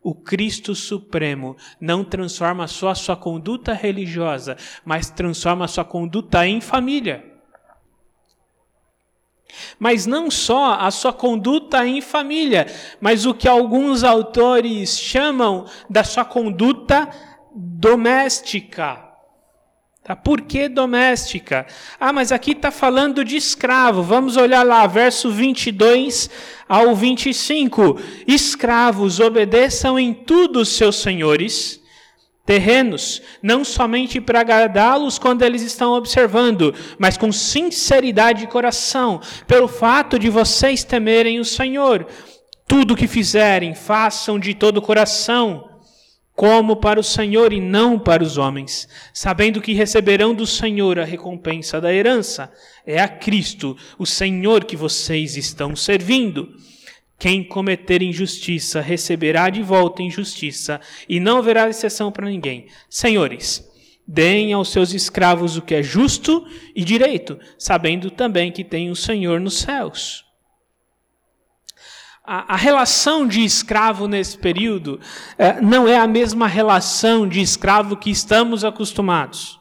o 0.00 0.14
Cristo 0.14 0.76
Supremo 0.76 1.56
não 1.80 2.04
transforma 2.04 2.68
só 2.68 2.90
a 2.90 2.94
sua 2.94 3.16
conduta 3.16 3.72
religiosa, 3.72 4.56
mas 4.84 5.10
transforma 5.10 5.64
a 5.64 5.68
sua 5.68 5.84
conduta 5.84 6.46
em 6.46 6.60
família. 6.60 7.29
Mas 9.78 10.06
não 10.06 10.30
só 10.30 10.74
a 10.74 10.90
sua 10.90 11.12
conduta 11.12 11.86
em 11.86 12.00
família, 12.00 12.66
mas 13.00 13.26
o 13.26 13.34
que 13.34 13.48
alguns 13.48 14.04
autores 14.04 14.98
chamam 14.98 15.66
da 15.88 16.04
sua 16.04 16.24
conduta 16.24 17.08
doméstica. 17.54 19.10
Tá? 20.02 20.16
Por 20.16 20.42
que 20.42 20.68
doméstica? 20.68 21.66
Ah, 21.98 22.12
mas 22.12 22.32
aqui 22.32 22.52
está 22.52 22.70
falando 22.70 23.24
de 23.24 23.36
escravo. 23.36 24.02
Vamos 24.02 24.36
olhar 24.36 24.64
lá, 24.64 24.86
verso 24.86 25.30
22 25.30 26.30
ao 26.68 26.94
25. 26.94 28.00
Escravos, 28.26 29.20
obedeçam 29.20 29.98
em 29.98 30.12
tudo 30.12 30.60
os 30.60 30.70
seus 30.70 30.96
senhores 30.96 31.79
terrenos, 32.50 33.22
não 33.40 33.64
somente 33.64 34.20
para 34.20 34.40
agradá-los 34.40 35.20
quando 35.20 35.42
eles 35.42 35.62
estão 35.62 35.92
observando, 35.92 36.74
mas 36.98 37.16
com 37.16 37.30
sinceridade 37.30 38.40
de 38.40 38.48
coração, 38.48 39.20
pelo 39.46 39.68
fato 39.68 40.18
de 40.18 40.28
vocês 40.28 40.82
temerem 40.82 41.38
o 41.38 41.44
Senhor. 41.44 42.08
Tudo 42.66 42.96
que 42.96 43.06
fizerem, 43.06 43.72
façam 43.72 44.36
de 44.36 44.52
todo 44.52 44.78
o 44.78 44.82
coração 44.82 45.64
como 46.34 46.74
para 46.74 46.98
o 46.98 47.04
Senhor 47.04 47.52
e 47.52 47.60
não 47.60 47.96
para 47.96 48.20
os 48.20 48.36
homens, 48.36 48.88
sabendo 49.14 49.60
que 49.60 49.72
receberão 49.72 50.34
do 50.34 50.44
Senhor 50.44 50.98
a 50.98 51.04
recompensa 51.04 51.80
da 51.80 51.94
herança. 51.94 52.52
É 52.84 53.00
a 53.00 53.06
Cristo, 53.06 53.76
o 53.96 54.04
Senhor 54.04 54.64
que 54.64 54.74
vocês 54.74 55.36
estão 55.36 55.76
servindo. 55.76 56.48
Quem 57.20 57.44
cometer 57.44 58.02
injustiça 58.02 58.80
receberá 58.80 59.48
de 59.48 59.62
volta 59.62 60.02
injustiça, 60.02 60.80
e 61.08 61.20
não 61.20 61.38
haverá 61.38 61.68
exceção 61.68 62.10
para 62.10 62.28
ninguém. 62.28 62.66
Senhores, 62.88 63.64
deem 64.04 64.52
aos 64.52 64.72
seus 64.72 64.92
escravos 64.92 65.56
o 65.56 65.62
que 65.62 65.76
é 65.76 65.82
justo 65.82 66.44
e 66.74 66.82
direito, 66.82 67.38
sabendo 67.56 68.10
também 68.10 68.50
que 68.50 68.64
tem 68.64 68.90
o 68.90 68.96
Senhor 68.96 69.38
nos 69.38 69.58
céus 69.58 70.28
a, 72.32 72.54
a, 72.54 72.56
relação 72.56 73.26
de 73.26 73.42
escravo 73.42 74.06
nesse 74.06 74.38
período 74.38 75.00
é, 75.36 75.60
não 75.60 75.88
é 75.88 75.98
a 75.98 76.06
mesma 76.06 76.46
relação 76.46 77.26
de 77.26 77.40
escravo 77.40 77.96
que 77.96 78.08
estamos 78.08 78.64
acostumados. 78.64 79.59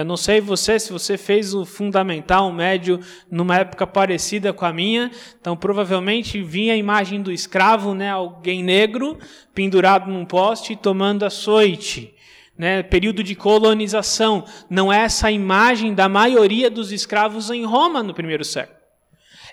Eu 0.00 0.04
não 0.04 0.16
sei 0.16 0.40
você 0.40 0.78
se 0.78 0.92
você 0.92 1.18
fez 1.18 1.52
o 1.52 1.64
fundamental, 1.64 2.48
o 2.48 2.52
médio, 2.52 3.00
numa 3.28 3.56
época 3.56 3.84
parecida 3.84 4.52
com 4.52 4.64
a 4.64 4.72
minha, 4.72 5.10
então 5.40 5.56
provavelmente 5.56 6.40
vinha 6.40 6.74
a 6.74 6.76
imagem 6.76 7.20
do 7.20 7.32
escravo, 7.32 7.94
né, 7.94 8.08
alguém 8.08 8.62
negro, 8.62 9.18
pendurado 9.52 10.08
num 10.08 10.24
poste, 10.24 10.76
tomando 10.76 11.24
açoite. 11.24 12.14
Né, 12.56 12.82
período 12.82 13.24
de 13.24 13.34
colonização. 13.34 14.44
Não 14.70 14.92
é 14.92 14.98
essa 15.00 15.28
a 15.28 15.32
imagem 15.32 15.94
da 15.94 16.08
maioria 16.08 16.70
dos 16.70 16.90
escravos 16.92 17.50
em 17.50 17.64
Roma 17.64 18.02
no 18.02 18.14
primeiro 18.14 18.44
século. 18.44 18.78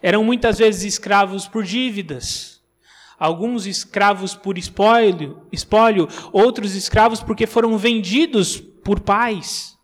Eram 0.02 0.24
muitas 0.24 0.60
vezes 0.60 0.84
escravos 0.84 1.48
por 1.48 1.64
dívidas, 1.64 2.62
alguns 3.18 3.66
escravos 3.66 4.36
por 4.36 4.58
espólio, 4.60 5.42
espólio, 5.52 6.08
outros 6.32 6.76
escravos 6.76 7.22
porque 7.22 7.48
foram 7.48 7.78
vendidos 7.78 8.60
por 8.60 9.00
pais, 9.00 9.75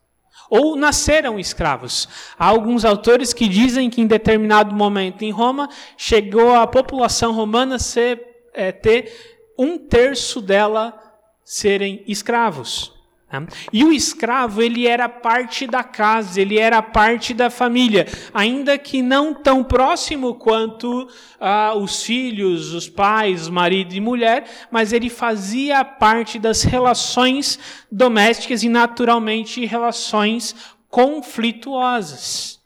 ou 0.51 0.75
nasceram 0.75 1.39
escravos. 1.39 2.09
Há 2.37 2.45
alguns 2.45 2.83
autores 2.83 3.31
que 3.33 3.47
dizem 3.47 3.89
que 3.89 4.01
em 4.01 4.05
determinado 4.05 4.75
momento 4.75 5.21
em 5.21 5.31
Roma 5.31 5.69
chegou 5.95 6.53
a 6.53 6.67
população 6.67 7.31
romana 7.31 7.79
ser, 7.79 8.49
é, 8.53 8.69
ter 8.69 9.47
um 9.57 9.77
terço 9.77 10.41
dela 10.41 10.93
serem 11.41 12.03
escravos. 12.05 13.00
Né? 13.31 13.45
E 13.71 13.83
o 13.83 13.91
escravo, 13.91 14.61
ele 14.61 14.87
era 14.87 15.07
parte 15.09 15.65
da 15.65 15.83
casa, 15.83 16.41
ele 16.41 16.57
era 16.57 16.81
parte 16.81 17.33
da 17.33 17.49
família, 17.49 18.07
ainda 18.33 18.77
que 18.77 19.01
não 19.01 19.33
tão 19.33 19.63
próximo 19.63 20.35
quanto 20.35 21.07
ah, 21.39 21.73
os 21.75 22.03
filhos, 22.03 22.73
os 22.73 22.89
pais, 22.89 23.49
marido 23.49 23.93
e 23.93 23.99
mulher, 23.99 24.45
mas 24.69 24.93
ele 24.93 25.09
fazia 25.09 25.83
parte 25.83 26.37
das 26.39 26.63
relações 26.63 27.59
domésticas 27.91 28.63
e, 28.63 28.69
naturalmente, 28.69 29.65
relações 29.65 30.55
conflituosas 30.89 32.60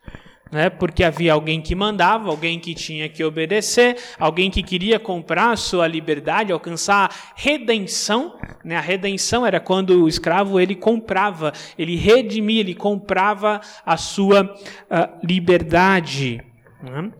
né? 0.51 0.69
porque 0.69 1.03
havia 1.03 1.34
alguém 1.34 1.62
que 1.62 1.75
mandava, 1.75 2.29
alguém 2.29 2.60
que 2.60 2.73
tinha 2.73 3.10
que 3.10 3.23
obedecer, 3.23 3.97
alguém 4.19 4.49
que 4.49 4.63
queria 4.63 4.99
comprar 4.99 5.51
a 5.51 5.55
sua 5.55 5.88
liberdade, 5.88 6.51
alcançar 6.51 7.10
a 7.10 7.13
redenção. 7.36 8.38
Né? 8.63 8.75
A 8.75 8.81
redenção 8.81 9.45
era 9.45 9.60
quando 9.60 10.03
o 10.03 10.08
escravo 10.08 10.60
ele 10.60 10.75
comprava, 10.75 11.51
ele 11.77 11.95
redimia, 11.95 12.62
ele 12.62 12.75
comprava 12.75 13.62
a 13.86 13.97
sua 13.97 14.43
uh, 14.43 15.25
liberdade. 15.25 16.41
Né? 16.81 17.12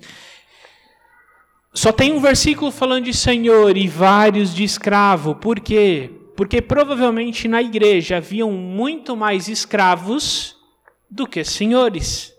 Só 1.74 1.92
tem 1.92 2.14
um 2.14 2.22
versículo 2.22 2.72
falando 2.72 3.06
de 3.06 3.14
senhor 3.14 3.76
e 3.76 3.88
vários 3.88 4.56
de 4.56 4.64
escravo. 4.64 5.36
Por 5.36 5.60
quê? 5.60 6.10
Porque 6.38 6.62
provavelmente 6.62 7.48
na 7.48 7.62
igreja 7.62 8.18
haviam 8.18 8.52
muito 8.52 9.16
mais 9.16 9.50
escravos 9.50 10.56
do 11.10 11.28
que 11.28 11.44
senhores. 11.44 12.35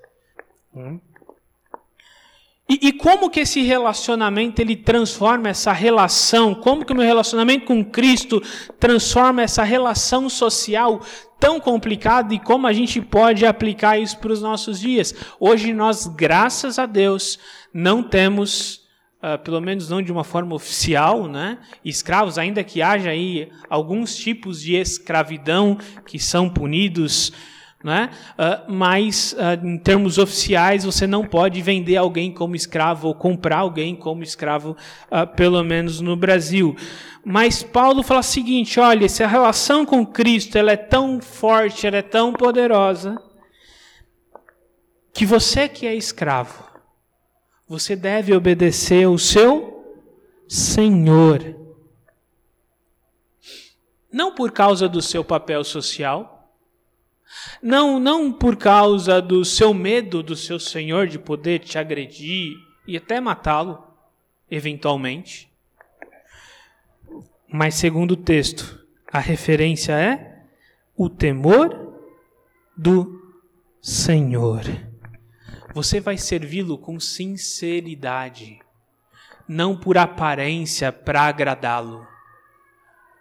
E, 2.69 2.89
e, 2.89 2.93
como 2.93 3.31
que 3.31 3.41
esse 3.41 3.63
relacionamento 3.63 4.61
ele 4.61 4.75
transforma 4.75 5.49
essa 5.49 5.73
relação? 5.73 6.53
Como 6.53 6.85
que 6.85 6.93
o 6.93 6.97
meu 6.97 7.07
relacionamento 7.07 7.65
com 7.65 7.85
Cristo 7.85 8.43
transforma 8.81 9.43
essa 9.43 9.63
relação 9.63 10.29
social 10.29 11.01
tão 11.39 11.61
complicada 11.61 12.35
e 12.35 12.41
como 12.41 12.67
a 12.67 12.73
gente 12.73 13.01
pode 13.01 13.47
aplicar 13.47 13.99
isso 13.99 14.19
para 14.19 14.33
os 14.33 14.43
nossos 14.43 14.81
dias? 14.81 15.15
Hoje 15.39 15.73
nós, 15.73 16.09
graças 16.09 16.79
a 16.79 16.87
Deus, 16.87 17.39
não 17.73 18.03
temos 18.03 18.85
Uh, 19.17 19.39
pelo 19.43 19.63
menos 19.63 19.89
não 19.89 20.03
de 20.03 20.13
uma 20.13 20.23
forma 20.23 20.55
oficial, 20.55 21.27
né? 21.27 21.59
escravos, 21.83 22.37
ainda 22.37 22.63
que 22.63 22.83
haja 22.83 23.09
aí 23.09 23.51
alguns 23.69 24.15
tipos 24.15 24.61
de 24.61 24.77
escravidão 24.77 25.79
que 26.07 26.19
são 26.19 26.51
punidos 26.51 27.33
né? 27.85 28.11
Uh, 28.33 28.73
mas, 28.73 29.33
uh, 29.35 29.65
em 29.65 29.79
termos 29.79 30.19
oficiais, 30.19 30.85
você 30.85 31.07
não 31.07 31.25
pode 31.25 31.61
vender 31.63 31.97
alguém 31.97 32.33
como 32.33 32.57
escravo 32.57 33.09
ou 33.09 33.15
comprar 33.15 33.59
alguém 33.59 33.95
como 33.95 34.23
escravo, 34.23 34.77
uh, 35.11 35.27
pelo 35.37 35.63
menos 35.63 36.01
no 36.01 36.17
Brasil. 36.17 36.77
Mas 37.25 37.63
Paulo 37.63 38.03
fala 38.03 38.21
o 38.21 38.25
seguinte: 38.25 38.81
olha, 38.81 39.09
se 39.09 39.23
a 39.23 39.29
relação 39.29 39.85
com 39.85 40.05
Cristo 40.07 40.57
ela 40.57 40.73
é 40.73 40.77
tão 40.77 41.21
forte, 41.21 41.87
ela 41.87 41.99
é 41.99 42.03
tão 42.03 42.33
poderosa, 42.33 43.21
que 45.13 45.25
você 45.25 45.69
que 45.69 45.87
é 45.87 45.95
escravo, 45.95 46.65
você 47.69 47.97
deve 47.97 48.35
obedecer 48.35 49.09
o 49.09 49.19
seu 49.19 49.77
Senhor. 50.49 51.57
Não 54.13 54.35
por 54.35 54.53
causa 54.53 54.89
do 54.89 55.03
seu 55.03 55.25
papel 55.25 55.63
social, 55.65 56.36
não, 57.63 57.99
não 57.99 58.33
por 58.33 58.57
causa 58.57 59.21
do 59.21 59.45
seu 59.45 59.75
medo 59.75 60.23
do 60.23 60.37
seu 60.37 60.59
senhor 60.59 61.07
de 61.07 61.19
poder 61.19 61.61
te 61.61 61.79
agredir 61.79 62.55
e 62.87 62.97
até 62.97 63.21
matá-lo, 63.21 63.85
eventualmente. 64.51 65.51
Mas, 67.49 67.75
segundo 67.75 68.13
o 68.13 68.17
texto, 68.17 68.85
a 69.13 69.19
referência 69.19 69.93
é 69.93 70.45
o 70.97 71.09
temor 71.09 72.01
do 72.77 73.23
Senhor. 73.81 74.63
Você 75.75 76.01
vai 76.01 76.17
servi-lo 76.17 76.79
com 76.79 76.99
sinceridade, 76.99 78.59
não 79.47 79.77
por 79.77 79.99
aparência 79.99 80.91
para 80.91 81.23
agradá-lo, 81.23 82.07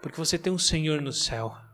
porque 0.02 0.18
você 0.18 0.38
tem 0.38 0.52
um 0.52 0.58
Senhor 0.58 1.02
no 1.02 1.12
céu. 1.12 1.64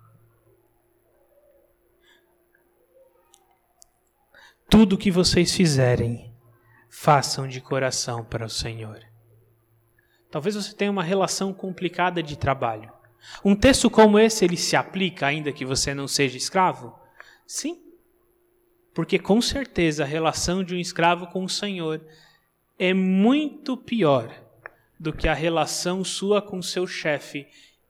Tudo 4.71 4.97
que 4.97 5.11
vocês 5.11 5.53
fizerem, 5.53 6.33
façam 6.89 7.45
de 7.45 7.59
coração 7.59 8.23
para 8.23 8.45
o 8.45 8.49
Senhor. 8.49 9.01
Talvez 10.31 10.55
você 10.55 10.73
tenha 10.73 10.89
uma 10.89 11.03
relação 11.03 11.53
complicada 11.53 12.23
de 12.23 12.37
trabalho. 12.37 12.89
Um 13.43 13.53
texto 13.53 13.89
como 13.89 14.17
esse, 14.17 14.45
ele 14.45 14.55
se 14.55 14.77
aplica 14.77 15.27
ainda 15.27 15.51
que 15.51 15.65
você 15.65 15.93
não 15.93 16.07
seja 16.07 16.37
escravo? 16.37 16.97
Sim. 17.45 17.83
Porque 18.93 19.19
com 19.19 19.41
certeza 19.41 20.03
a 20.03 20.07
relação 20.07 20.63
de 20.63 20.73
um 20.73 20.79
escravo 20.79 21.27
com 21.27 21.43
o 21.43 21.49
Senhor 21.49 22.01
é 22.79 22.93
muito 22.93 23.75
pior 23.75 24.33
do 24.97 25.11
que 25.11 25.27
a 25.27 25.33
relação 25.33 26.01
sua 26.01 26.41
com 26.41 26.61
seu 26.61 26.87
chefe, 26.87 27.45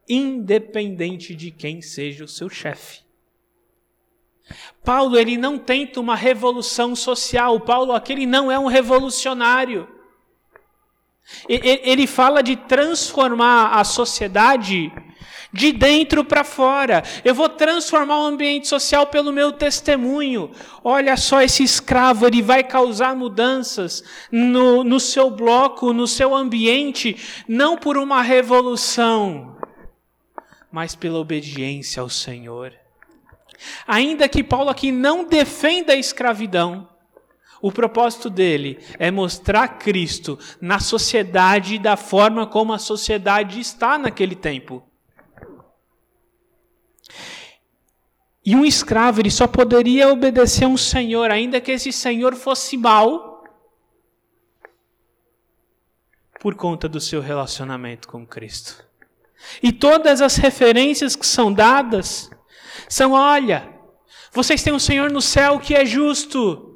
independente 0.10 1.36
de 1.36 1.52
quem 1.52 1.80
seja 1.80 2.26
o 2.26 2.28
seu 2.28 2.50
chefe. 2.50 3.11
Paulo 4.84 5.18
ele 5.18 5.38
não 5.38 5.58
tenta 5.58 6.00
uma 6.00 6.16
revolução 6.16 6.96
social. 6.96 7.60
Paulo 7.60 7.94
aquele 7.94 8.26
não 8.26 8.52
é 8.52 8.58
um 8.58 8.68
revolucionário. 8.68 9.88
Ele 11.48 12.08
fala 12.08 12.42
de 12.42 12.56
transformar 12.56 13.74
a 13.74 13.84
sociedade 13.84 14.92
de 15.54 15.72
dentro 15.72 16.24
para 16.24 16.44
fora. 16.44 17.04
Eu 17.24 17.36
vou 17.36 17.50
transformar 17.50 18.20
o 18.20 18.26
ambiente 18.26 18.68
social 18.68 19.08
pelo 19.08 19.34
meu 19.34 19.52
testemunho. 19.52 20.52
Olha 20.84 21.18
só, 21.18 21.42
esse 21.42 21.64
escravo, 21.64 22.26
ele 22.26 22.42
vai 22.42 22.64
causar 22.64 23.16
mudanças 23.16 24.04
no, 24.32 24.84
no 24.84 25.00
seu 25.00 25.30
bloco, 25.30 25.94
no 25.94 26.08
seu 26.08 26.34
ambiente, 26.34 27.18
não 27.48 27.78
por 27.78 27.98
uma 27.98 28.22
revolução, 28.22 29.58
mas 30.72 30.96
pela 30.96 31.20
obediência 31.20 32.02
ao 32.02 32.10
Senhor. 32.10 32.81
Ainda 33.88 34.28
que 34.28 34.44
Paulo 34.44 34.70
aqui 34.70 34.92
não 34.92 35.26
defenda 35.26 35.94
a 35.94 35.98
escravidão, 35.98 36.90
o 37.62 37.72
propósito 37.72 38.30
dele 38.30 38.80
é 38.98 39.12
mostrar 39.12 39.68
Cristo 39.80 40.40
na 40.60 40.80
sociedade 40.80 41.78
da 41.78 41.96
forma 41.96 42.48
como 42.48 42.74
a 42.74 42.80
sociedade 42.80 43.60
está 43.60 43.98
naquele 43.98 44.36
tempo. 44.36 44.84
E 48.44 48.56
um 48.56 48.66
escravo 48.66 49.22
ele 49.22 49.30
só 49.30 49.46
poderia 49.46 50.10
obedecer 50.10 50.66
a 50.66 50.68
um 50.68 50.78
senhor, 50.78 51.30
ainda 51.30 51.62
que 51.62 51.72
esse 51.72 51.92
senhor 51.92 52.36
fosse 52.36 52.76
mau, 52.76 53.44
por 56.40 56.56
conta 56.56 56.90
do 56.90 57.00
seu 57.00 57.22
relacionamento 57.22 58.08
com 58.08 58.26
Cristo. 58.26 58.84
E 59.62 59.72
todas 59.72 60.22
as 60.22 60.38
referências 60.38 61.16
que 61.16 61.26
são 61.26 61.54
dadas 61.54 62.32
são: 62.88 63.12
olha, 63.14 63.70
vocês 64.32 64.64
têm 64.64 64.74
um 64.74 64.80
Senhor 64.80 65.12
no 65.12 65.22
céu 65.22 65.60
que 65.60 65.74
é 65.74 65.86
justo. 65.86 66.68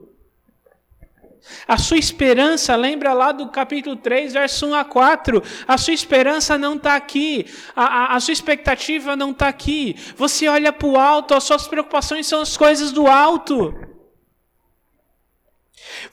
A 1.67 1.77
sua 1.77 1.97
esperança, 1.97 2.75
lembra 2.75 3.13
lá 3.13 3.31
do 3.31 3.49
capítulo 3.49 3.95
3, 3.95 4.34
verso 4.34 4.67
1 4.67 4.75
a 4.75 4.84
4. 4.84 5.43
A 5.67 5.77
sua 5.77 5.93
esperança 5.93 6.58
não 6.58 6.75
está 6.75 6.95
aqui. 6.95 7.45
A, 7.75 7.86
a, 7.86 8.15
a, 8.15 8.19
sua 8.19 8.34
expectativa 8.34 9.15
não 9.15 9.31
está 9.31 9.47
aqui. 9.47 9.95
Você 10.15 10.47
olha 10.47 10.73
para 10.73 10.88
o 10.88 10.97
alto, 10.97 11.34
as 11.34 11.43
suas 11.43 11.67
preocupações 11.67 12.25
são 12.25 12.41
as 12.41 12.58
coisas 12.58 12.91
do 12.91 13.08
alto. 13.08 13.73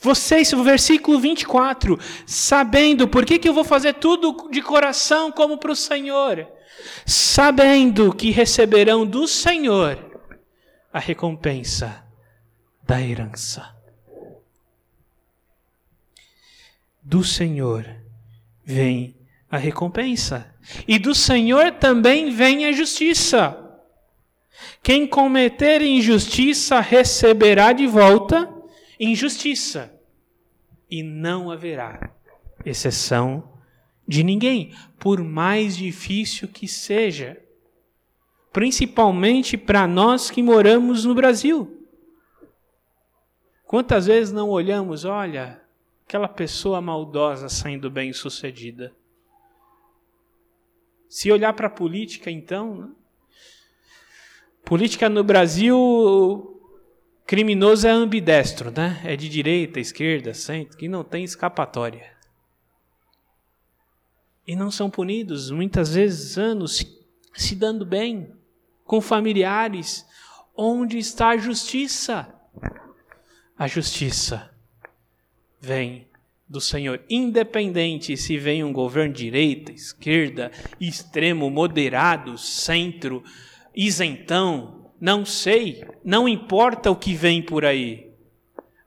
Vocês, 0.00 0.52
o 0.52 0.62
versículo 0.62 1.18
24, 1.18 1.98
sabendo, 2.26 3.08
por 3.08 3.24
que, 3.24 3.38
que 3.38 3.48
eu 3.48 3.54
vou 3.54 3.64
fazer 3.64 3.94
tudo 3.94 4.48
de 4.50 4.60
coração 4.60 5.32
como 5.32 5.58
para 5.58 5.72
o 5.72 5.76
Senhor? 5.76 6.46
Sabendo 7.06 8.14
que 8.14 8.30
receberão 8.30 9.06
do 9.06 9.26
Senhor 9.26 9.98
a 10.92 10.98
recompensa 10.98 12.04
da 12.82 13.00
herança. 13.00 13.82
do 17.02 17.24
Senhor 17.24 17.84
vem 18.64 19.16
a 19.50 19.58
recompensa, 19.58 20.54
e 20.86 20.98
do 20.98 21.14
Senhor 21.14 21.72
também 21.72 22.30
vem 22.30 22.64
a 22.64 22.72
justiça. 22.72 23.58
Quem 24.82 25.06
cometer 25.06 25.82
injustiça 25.82 26.80
receberá 26.80 27.72
de 27.72 27.86
volta 27.86 28.48
injustiça, 28.98 29.92
e 30.88 31.02
não 31.02 31.50
haverá 31.50 32.14
exceção 32.64 33.51
de 34.06 34.22
ninguém, 34.22 34.74
por 34.98 35.22
mais 35.22 35.76
difícil 35.76 36.48
que 36.48 36.66
seja, 36.66 37.40
principalmente 38.52 39.56
para 39.56 39.86
nós 39.86 40.30
que 40.30 40.42
moramos 40.42 41.04
no 41.04 41.14
Brasil. 41.14 41.86
Quantas 43.64 44.06
vezes 44.06 44.32
não 44.32 44.50
olhamos, 44.50 45.04
olha, 45.04 45.62
aquela 46.06 46.28
pessoa 46.28 46.80
maldosa 46.80 47.48
saindo 47.48 47.90
bem 47.90 48.12
sucedida. 48.12 48.94
Se 51.08 51.32
olhar 51.32 51.52
para 51.54 51.68
a 51.68 51.70
política, 51.70 52.30
então, 52.30 52.74
né? 52.74 52.88
política 54.64 55.08
no 55.08 55.24
Brasil, 55.24 56.60
criminoso 57.26 57.86
é 57.86 57.90
ambidestro, 57.90 58.70
né? 58.70 59.00
É 59.04 59.16
de 59.16 59.28
direita, 59.28 59.80
esquerda, 59.80 60.34
centro, 60.34 60.76
que 60.76 60.88
não 60.88 61.02
tem 61.02 61.24
escapatória. 61.24 62.12
E 64.46 64.56
não 64.56 64.70
são 64.70 64.90
punidos, 64.90 65.50
muitas 65.50 65.94
vezes 65.94 66.36
anos 66.36 66.84
se 67.34 67.54
dando 67.54 67.86
bem 67.86 68.30
com 68.84 69.00
familiares. 69.00 70.06
Onde 70.54 70.98
está 70.98 71.30
a 71.30 71.36
justiça? 71.36 72.32
A 73.56 73.66
justiça 73.66 74.50
vem 75.60 76.08
do 76.48 76.60
Senhor, 76.60 77.00
independente 77.08 78.16
se 78.16 78.36
vem 78.36 78.62
um 78.62 78.72
governo 78.72 79.14
direita, 79.14 79.72
esquerda, 79.72 80.50
extremo, 80.78 81.48
moderado, 81.48 82.36
centro, 82.36 83.24
isentão, 83.74 84.90
não 85.00 85.24
sei, 85.24 85.82
não 86.04 86.28
importa 86.28 86.90
o 86.90 86.96
que 86.96 87.14
vem 87.14 87.40
por 87.42 87.64
aí. 87.64 88.12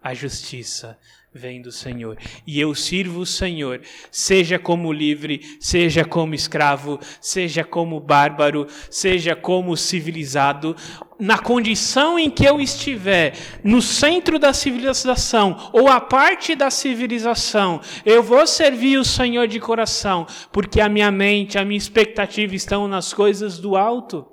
A 0.02 0.14
justiça 0.14 1.00
vem 1.38 1.62
do 1.62 1.70
Senhor. 1.70 2.18
E 2.48 2.62
eu 2.62 2.74
sirvo 2.74 3.20
o 3.20 3.26
Senhor, 3.26 3.82
seja 4.10 4.58
como 4.58 4.94
livre, 4.94 5.42
seja 5.60 6.06
como 6.06 6.34
escravo, 6.34 6.98
seja 7.20 7.62
como 7.62 8.00
bárbaro, 8.00 8.68
seja 8.90 9.36
como 9.36 9.76
civilizado, 9.76 10.78
na 11.20 11.38
condição 11.38 12.18
em 12.18 12.30
que 12.30 12.46
eu 12.46 12.62
estiver, 12.62 13.34
no 13.62 13.82
centro 13.82 14.40
da 14.40 14.54
civilização 14.54 15.70
ou 15.74 15.90
a 15.90 16.00
parte 16.00 16.56
da 16.56 16.70
civilização, 16.70 17.82
eu 18.06 18.24
vou 18.24 18.48
servir 18.48 18.98
o 18.98 19.04
Senhor 19.04 19.46
de 19.46 19.60
coração, 19.60 20.26
porque 20.54 20.80
a 20.80 20.88
minha 20.88 21.12
mente, 21.12 21.58
a 21.58 21.66
minha 21.66 21.78
expectativa 21.78 22.56
estão 22.56 22.88
nas 22.88 23.14
coisas 23.14 23.60
do 23.60 23.76
alto. 23.76 24.26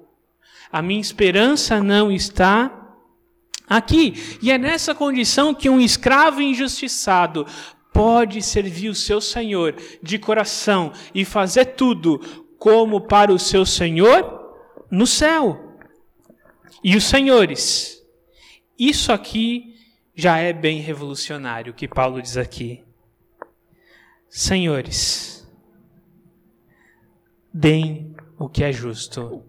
A 0.70 0.80
minha 0.80 1.00
esperança 1.00 1.82
não 1.82 2.12
está 2.12 2.81
aqui. 3.68 4.38
E 4.42 4.50
é 4.50 4.58
nessa 4.58 4.94
condição 4.94 5.54
que 5.54 5.68
um 5.68 5.80
escravo 5.80 6.40
injustiçado 6.40 7.46
pode 7.92 8.42
servir 8.42 8.88
o 8.88 8.94
seu 8.94 9.20
senhor 9.20 9.76
de 10.02 10.18
coração 10.18 10.92
e 11.14 11.24
fazer 11.24 11.66
tudo 11.66 12.18
como 12.58 13.00
para 13.00 13.32
o 13.32 13.38
seu 13.38 13.66
senhor 13.66 14.56
no 14.90 15.06
céu. 15.06 15.78
E 16.82 16.96
os 16.96 17.04
senhores, 17.04 18.02
isso 18.78 19.12
aqui 19.12 19.76
já 20.14 20.38
é 20.38 20.52
bem 20.52 20.80
revolucionário, 20.80 21.72
o 21.72 21.76
que 21.76 21.86
Paulo 21.88 22.20
diz 22.20 22.36
aqui. 22.36 22.82
Senhores, 24.28 25.46
deem 27.52 28.14
o 28.38 28.48
que 28.48 28.64
é 28.64 28.72
justo 28.72 29.44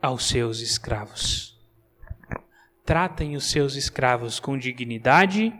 aos 0.00 0.26
seus 0.26 0.60
escravos 0.60 1.53
tratem 2.84 3.34
os 3.34 3.50
seus 3.50 3.76
escravos 3.76 4.38
com 4.38 4.58
dignidade 4.58 5.52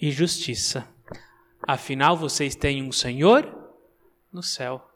e 0.00 0.10
justiça. 0.10 0.88
Afinal, 1.66 2.16
vocês 2.16 2.54
têm 2.54 2.82
um 2.82 2.92
Senhor 2.92 3.52
no 4.32 4.42
céu. 4.42 4.88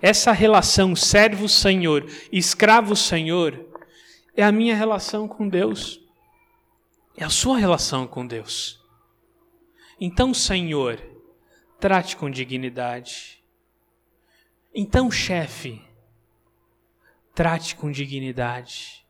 Essa 0.00 0.32
relação 0.32 0.94
servo-senhor, 0.94 2.06
escravo-senhor, 2.30 3.66
é 4.36 4.42
a 4.42 4.52
minha 4.52 4.74
relação 4.74 5.26
com 5.26 5.48
Deus. 5.48 6.00
É 7.16 7.24
a 7.24 7.30
sua 7.30 7.58
relação 7.58 8.06
com 8.06 8.26
Deus. 8.26 8.80
Então, 10.00 10.34
Senhor, 10.34 11.00
trate 11.80 12.16
com 12.16 12.30
dignidade. 12.30 13.42
Então, 14.72 15.10
chefe, 15.10 15.80
trate 17.32 17.76
com 17.76 17.90
dignidade 17.90 19.03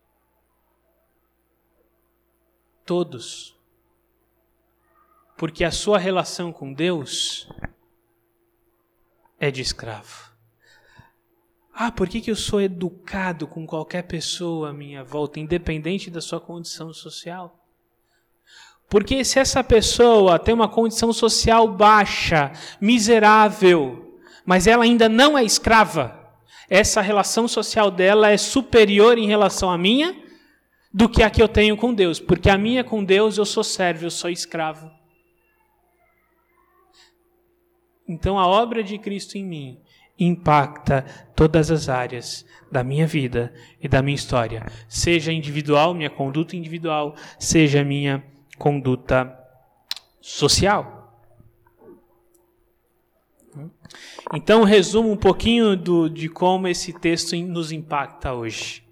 todos. 2.85 3.55
Porque 5.37 5.65
a 5.65 5.71
sua 5.71 5.99
relação 5.99 6.53
com 6.53 6.73
Deus 6.73 7.49
é 9.39 9.51
de 9.51 9.61
escravo. 9.61 10.33
Ah, 11.73 11.91
por 11.91 12.09
que, 12.09 12.21
que 12.21 12.31
eu 12.31 12.37
sou 12.37 12.61
educado 12.61 13.49
com 13.49 13.67
qualquer 13.67 14.05
pessoa 14.05 14.71
à 14.71 14.73
minha 14.73 15.03
volta, 15.03 15.41
independente 15.41 16.09
da 16.09 16.21
sua 16.21 16.41
condição 16.41 16.93
social? 16.93 17.59
Porque 18.89 19.25
se 19.25 19.41
essa 19.41 19.65
pessoa 19.65 20.39
tem 20.39 20.55
uma 20.55 20.69
condição 20.69 21.13
social 21.13 21.67
baixa, 21.67 22.53
miserável, 22.81 24.21
mas 24.47 24.69
ela 24.69 24.85
ainda 24.85 25.09
não 25.09 25.37
é 25.37 25.43
escrava, 25.43 26.17
essa 26.69 27.01
relação 27.01 27.49
social 27.49 27.91
dela 27.91 28.31
é 28.31 28.37
superior 28.37 29.19
em 29.19 29.27
relação 29.27 29.69
à 29.69 29.77
minha, 29.77 30.24
do 30.95 31.09
que 31.09 31.25
a 31.25 31.29
que 31.29 31.43
eu 31.43 31.49
tenho 31.49 31.77
com 31.77 31.93
Deus, 31.93 32.21
porque 32.21 32.49
a 32.49 32.57
minha 32.57 32.85
com 32.85 33.03
Deus 33.03 33.37
eu 33.37 33.45
sou 33.45 33.65
servo, 33.65 34.07
eu 34.07 34.11
sou 34.13 34.31
escravo. 34.31 34.89
Então 38.07 38.39
a 38.39 38.47
obra 38.47 38.81
de 38.85 38.97
Cristo 38.97 39.37
em 39.37 39.45
mim 39.45 39.81
impacta 40.17 41.05
todas 41.35 41.73
as 41.73 41.89
áreas 41.89 42.47
da 42.71 42.85
minha 42.85 43.09
vida 43.09 43.53
e 43.81 43.89
da 43.89 44.01
minha 44.01 44.15
história, 44.15 44.65
seja 44.89 45.33
individual, 45.33 45.93
minha 45.95 46.11
conduta 46.11 46.55
individual, 46.55 47.17
seja 47.41 47.83
minha 47.83 48.25
conduta 48.57 49.37
social. 50.21 51.03
Então, 54.33 54.65
resumo 54.65 55.11
um 55.11 55.17
pouquinho 55.17 55.77
do, 55.77 56.09
de 56.09 56.29
como 56.29 56.67
esse 56.67 56.93
texto 56.93 57.37
nos 57.37 57.71
impacta 57.71 58.33
hoje. 58.33 58.84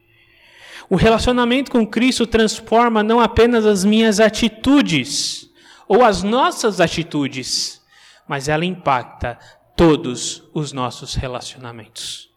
O 0.93 0.97
relacionamento 0.97 1.71
com 1.71 1.87
Cristo 1.87 2.27
transforma 2.27 3.03
não 3.03 3.19
apenas 3.19 3.65
as 3.65 3.83
minhas 3.83 4.21
atitudes 4.21 5.51
ou 5.89 6.05
as 6.05 6.23
nossas 6.23 6.83
atitudes, 6.83 7.83
mas 8.29 8.47
ela 8.47 8.67
impacta 8.67 9.39
todos 9.75 10.43
os 10.53 10.71
nossos 10.71 11.15
relacionamentos, 11.15 12.29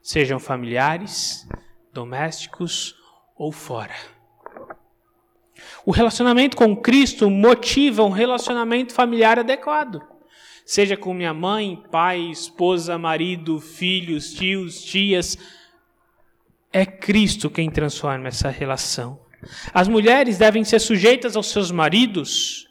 sejam 0.00 0.38
familiares, 0.38 1.48
domésticos 1.92 2.94
ou 3.36 3.50
fora. 3.50 3.96
O 5.84 5.90
relacionamento 5.90 6.56
com 6.56 6.76
Cristo 6.76 7.28
motiva 7.28 8.04
um 8.04 8.10
relacionamento 8.10 8.94
familiar 8.94 9.36
adequado 9.36 10.00
seja 10.70 10.96
com 10.96 11.12
minha 11.12 11.34
mãe, 11.34 11.82
pai, 11.90 12.20
esposa, 12.30 12.96
marido, 12.96 13.58
filhos, 13.58 14.32
tios, 14.32 14.84
tias. 14.84 15.36
É 16.72 16.86
Cristo 16.86 17.50
quem 17.50 17.70
transforma 17.70 18.28
essa 18.28 18.48
relação. 18.48 19.20
As 19.72 19.88
mulheres 19.88 20.38
devem 20.38 20.64
ser 20.64 20.78
sujeitas 20.78 21.34
aos 21.34 21.50
seus 21.50 21.70
maridos, 21.70 22.68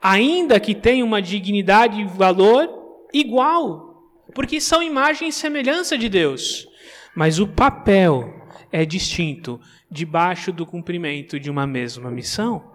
ainda 0.00 0.60
que 0.60 0.74
tenham 0.74 1.06
uma 1.06 1.20
dignidade 1.20 2.00
e 2.00 2.04
valor 2.04 2.68
igual, 3.12 4.04
porque 4.34 4.60
são 4.60 4.82
imagem 4.82 5.28
e 5.28 5.32
semelhança 5.32 5.98
de 5.98 6.08
Deus. 6.08 6.68
Mas 7.14 7.38
o 7.38 7.48
papel 7.48 8.32
é 8.70 8.84
distinto 8.84 9.60
debaixo 9.90 10.52
do 10.52 10.64
cumprimento 10.64 11.40
de 11.40 11.50
uma 11.50 11.66
mesma 11.66 12.10
missão. 12.10 12.72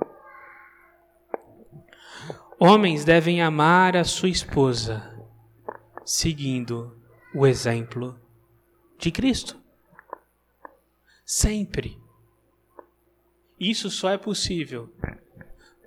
Homens 2.60 3.06
devem 3.06 3.42
amar 3.42 3.96
a 3.96 4.04
sua 4.04 4.30
esposa, 4.30 5.14
seguindo 6.04 6.98
o 7.34 7.46
exemplo 7.46 8.20
de 8.98 9.12
Cristo. 9.12 9.65
Sempre. 11.26 11.98
Isso 13.60 13.90
só 13.90 14.12
é 14.12 14.18
possível 14.18 14.94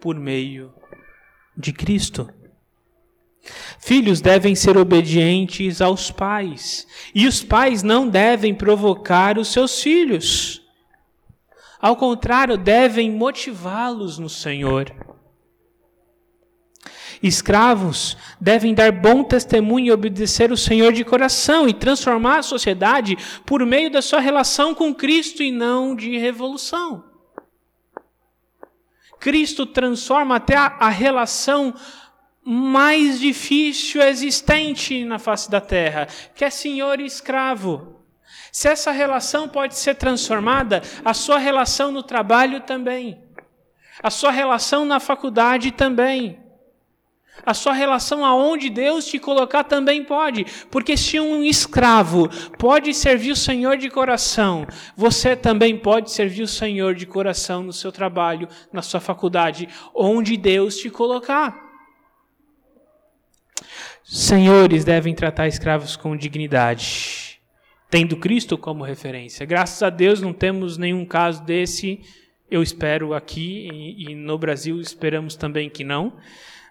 por 0.01 0.16
meio 0.16 0.74
de 1.57 1.72
Cristo. 1.72 2.28
Filhos 3.78 4.20
devem 4.20 4.57
ser 4.57 4.76
obedientes 4.76 5.80
aos 5.80 6.11
pais, 6.11 6.86
e 7.14 7.26
os 7.26 7.43
pais 7.43 7.84
não 7.84 8.09
devem 8.09 8.53
provocar 8.53 9.39
os 9.39 9.49
seus 9.49 9.80
filhos. 9.80 10.61
Ao 11.80 11.95
contrário, 11.95 12.59
devem 12.59 13.11
motivá-los 13.11 14.18
no 14.18 14.28
Senhor. 14.28 14.93
Escravos 17.23 18.16
devem 18.41 18.75
dar 18.75 18.93
bom 18.93 19.25
testemunho 19.25 19.87
e 19.87 19.93
obedecer 19.93 20.53
o 20.53 20.57
Senhor 20.57 20.93
de 20.93 21.05
coração 21.05 21.69
e 21.69 21.75
transformar 21.75 22.39
a 22.39 22.43
sociedade 22.43 23.16
por 23.45 23.64
meio 23.66 23.91
da 23.91 24.01
sua 24.01 24.21
relação 24.21 24.75
com 24.75 24.95
Cristo 24.95 25.43
e 25.43 25.51
não 25.51 25.97
de 25.97 26.16
revolução. 26.16 27.05
Cristo 29.19 29.66
transforma 29.66 30.37
até 30.37 30.57
a, 30.57 30.89
relação 30.89 31.75
mais 32.45 33.19
difícil 33.19 34.01
existente 34.01 35.05
na 35.05 35.19
face 35.19 35.51
da 35.51 35.61
terra, 35.61 36.07
que 36.35 36.45
é 36.45 36.51
senhor 36.51 37.01
e 37.01 37.05
escravo. 37.05 37.97
Se 38.53 38.69
essa 38.69 38.91
relação 38.91 39.49
pode 39.49 39.77
ser 39.77 39.97
transformada, 39.97 40.83
a 41.05 41.12
sua 41.12 41.39
relação 41.39 41.91
no 41.91 42.03
trabalho 42.03 42.61
também, 42.61 43.21
a 44.03 44.11
sua 44.11 44.31
relação 44.31 44.85
na 44.85 45.01
faculdade 45.01 45.73
também. 45.73 46.47
A 47.45 47.55
sua 47.55 47.72
relação 47.72 48.24
aonde 48.24 48.68
Deus 48.68 49.07
te 49.07 49.18
colocar 49.18 49.64
também 49.64 50.05
pode, 50.05 50.47
porque 50.70 50.97
se 50.97 51.18
um 51.18 51.43
escravo 51.43 52.28
pode 52.59 52.93
servir 52.95 53.32
o 53.32 53.36
Senhor 53.36 53.76
de 53.76 53.89
coração, 53.89 54.66
você 54.97 55.34
também 55.34 55.76
pode 55.76 56.11
servir 56.11 56.43
o 56.43 56.49
Senhor 56.49 56.95
de 56.95 57.07
coração 57.07 57.62
no 57.62 57.72
seu 57.72 57.91
trabalho, 57.91 58.49
na 58.72 58.82
sua 58.82 59.01
faculdade, 59.01 59.68
onde 59.95 60.36
Deus 60.36 60.76
te 60.76 60.91
colocar. 60.91 61.68
Senhores 64.05 64.84
devem 64.84 65.14
tratar 65.14 65.49
escravos 65.49 65.95
com 65.95 66.16
dignidade, 66.16 67.41
tendo 67.91 68.16
Cristo 68.16 68.57
como 68.57 68.82
referência. 68.82 69.45
Graças 69.45 69.82
a 69.82 69.91
Deus 69.91 70.20
não 70.20 70.32
temos 70.32 70.78
nenhum 70.78 71.05
caso 71.05 71.45
desse, 71.45 72.01
eu 72.51 72.62
espero 72.62 73.12
aqui 73.12 73.68
e, 73.70 74.11
e 74.11 74.14
no 74.14 74.39
Brasil 74.39 74.80
esperamos 74.80 75.36
também 75.36 75.68
que 75.68 75.84
não. 75.84 76.14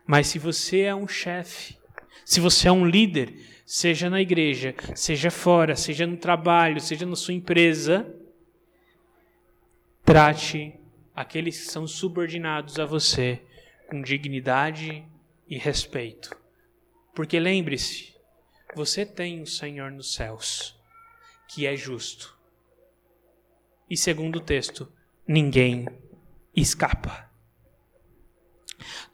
Mas 0.07 0.27
se 0.27 0.39
você 0.39 0.81
é 0.81 0.95
um 0.95 1.07
chefe, 1.07 1.77
se 2.23 2.39
você 2.39 2.69
é 2.69 2.71
um 2.71 2.85
líder, 2.85 3.35
seja 3.65 4.09
na 4.09 4.21
igreja, 4.21 4.73
seja 4.95 5.29
fora, 5.29 5.75
seja 5.75 6.07
no 6.07 6.15
trabalho, 6.15 6.79
seja 6.79 7.05
na 7.05 7.15
sua 7.17 7.33
empresa, 7.33 8.09
trate 10.05 10.73
aqueles 11.13 11.59
que 11.59 11.71
são 11.71 11.85
subordinados 11.85 12.79
a 12.79 12.85
você 12.85 13.41
com 13.89 14.01
dignidade 14.01 15.05
e 15.45 15.57
respeito. 15.57 16.35
Porque 17.13 17.37
lembre-se, 17.37 18.15
você 18.73 19.05
tem 19.05 19.39
o 19.39 19.43
um 19.43 19.45
Senhor 19.45 19.91
nos 19.91 20.13
céus, 20.13 20.79
que 21.49 21.67
é 21.67 21.75
justo. 21.75 22.37
E 23.89 23.97
segundo 23.97 24.37
o 24.37 24.41
texto, 24.41 24.89
ninguém 25.27 25.87
escapa. 26.55 27.29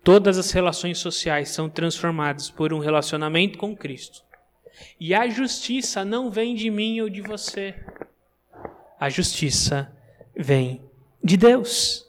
Todas 0.04 0.38
as 0.38 0.52
relações 0.52 0.98
sociais 0.98 1.50
são 1.50 1.70
transformadas 1.70 2.50
por 2.50 2.74
um 2.74 2.80
relacionamento 2.80 3.58
com 3.58 3.76
Cristo. 3.76 4.22
E 5.00 5.14
a 5.14 5.28
justiça 5.30 6.04
não 6.04 6.30
vem 6.30 6.56
de 6.56 6.70
mim 6.70 7.00
ou 7.02 7.10
de 7.10 7.22
você. 7.22 7.76
A 9.00 9.10
justiça 9.10 9.92
vem 10.36 10.82
de 11.24 11.38
Deus. 11.38 12.06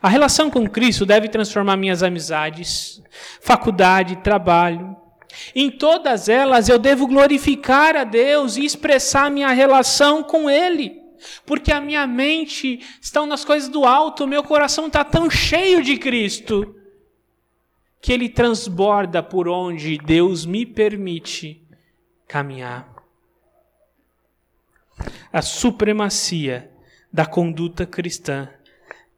A 0.00 0.08
relação 0.08 0.50
com 0.50 0.68
Cristo 0.68 1.04
deve 1.04 1.28
transformar 1.28 1.76
minhas 1.76 2.02
amizades, 2.02 3.02
faculdade, 3.40 4.16
trabalho. 4.16 4.96
Em 5.54 5.70
todas 5.70 6.28
elas 6.28 6.68
eu 6.68 6.78
devo 6.78 7.08
glorificar 7.08 7.96
a 7.96 8.04
Deus 8.04 8.56
e 8.56 8.64
expressar 8.64 9.30
minha 9.30 9.50
relação 9.50 10.22
com 10.22 10.48
Ele. 10.48 11.02
Porque 11.46 11.72
a 11.72 11.80
minha 11.80 12.06
mente 12.06 12.80
está 13.00 13.24
nas 13.26 13.44
coisas 13.44 13.68
do 13.68 13.84
alto, 13.84 14.26
meu 14.26 14.44
coração 14.44 14.86
está 14.86 15.02
tão 15.02 15.28
cheio 15.30 15.82
de 15.82 15.96
Cristo 15.96 16.76
que 18.04 18.12
ele 18.12 18.28
transborda 18.28 19.22
por 19.22 19.48
onde 19.48 19.96
Deus 19.96 20.44
me 20.44 20.66
permite 20.66 21.66
caminhar. 22.28 22.86
A 25.32 25.40
supremacia 25.40 26.70
da 27.10 27.24
conduta 27.24 27.86
cristã 27.86 28.50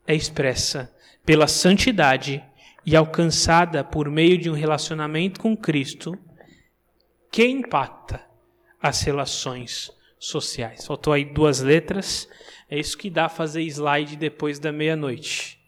é 0.06 0.14
expressa 0.14 0.94
pela 1.24 1.48
santidade 1.48 2.44
e 2.84 2.94
alcançada 2.94 3.82
por 3.82 4.08
meio 4.08 4.38
de 4.38 4.48
um 4.48 4.54
relacionamento 4.54 5.40
com 5.40 5.56
Cristo 5.56 6.16
que 7.28 7.44
impacta 7.44 8.24
as 8.80 9.02
relações 9.02 9.90
sociais. 10.16 10.86
Faltou 10.86 11.12
aí 11.12 11.24
duas 11.24 11.58
letras, 11.58 12.28
é 12.70 12.78
isso 12.78 12.96
que 12.96 13.10
dá 13.10 13.28
fazer 13.28 13.62
slide 13.62 14.14
depois 14.14 14.60
da 14.60 14.70
meia-noite. 14.70 15.58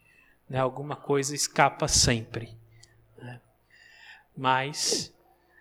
Né? 0.49 0.57
Alguma 0.57 0.95
coisa 0.95 1.35
escapa 1.35 1.85
sempre 1.85 2.57
mas 4.39 5.13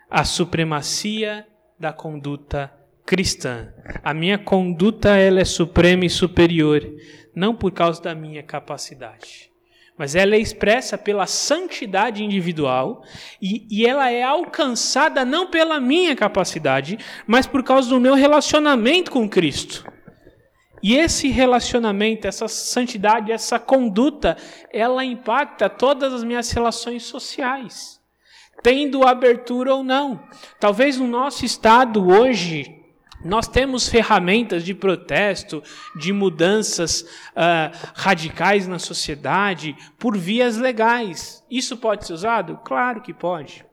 a 0.09 0.25
supremacia 0.25 1.45
da 1.77 1.93
conduta 1.93 2.73
cristã. 3.05 3.75
A 4.05 4.15
minha 4.15 4.39
conduta 4.39 5.17
ela 5.17 5.41
é 5.41 5.45
suprema 5.45 6.05
e 6.05 6.11
superior, 6.11 6.89
não 7.35 7.57
por 7.57 7.73
causa 7.73 8.01
da 8.01 8.15
minha 8.15 8.41
capacidade, 8.41 9.51
mas 9.99 10.15
ela 10.15 10.37
é 10.37 10.39
expressa 10.39 10.97
pela 10.97 11.27
santidade 11.27 12.23
individual 12.23 13.03
e, 13.43 13.67
e 13.69 13.85
ela 13.85 14.13
é 14.13 14.23
alcançada 14.23 15.25
não 15.25 15.49
pela 15.51 15.81
minha 15.81 16.15
capacidade, 16.15 16.99
mas 17.27 17.49
por 17.49 17.65
causa 17.65 17.89
do 17.89 17.99
meu 17.99 18.15
relacionamento 18.15 19.11
com 19.11 19.29
Cristo. 19.29 19.91
E 20.81 20.95
esse 20.95 21.27
relacionamento, 21.27 22.29
essa 22.29 22.47
santidade, 22.47 23.33
essa 23.33 23.59
conduta, 23.59 24.37
ela 24.73 25.05
impacta 25.05 25.69
todas 25.69 26.13
as 26.13 26.23
minhas 26.23 26.53
relações 26.53 27.03
sociais 27.03 27.98
tendo 28.63 29.07
abertura 29.07 29.75
ou 29.75 29.85
não. 29.85 30.23
Talvez 30.59 30.97
no 30.99 31.07
nosso 31.07 31.45
estado 31.45 32.09
hoje 32.09 32.79
nós 33.25 33.49
temos 33.49 33.89
ferramentas 33.89 34.65
de 34.65 34.75
protesto, 34.75 35.63
de 35.97 36.13
mudanças 36.13 37.03
uh, 37.03 37.91
radicais 37.95 38.69
na 38.69 38.79
sociedade 38.79 39.77
por 39.99 40.17
vias 40.17 40.57
legais. 40.57 41.45
Isso 41.51 41.77
pode 41.77 42.07
ser 42.07 42.13
usado? 42.13 42.61
Claro 42.65 43.01
que 43.01 43.13
pode. 43.13 43.67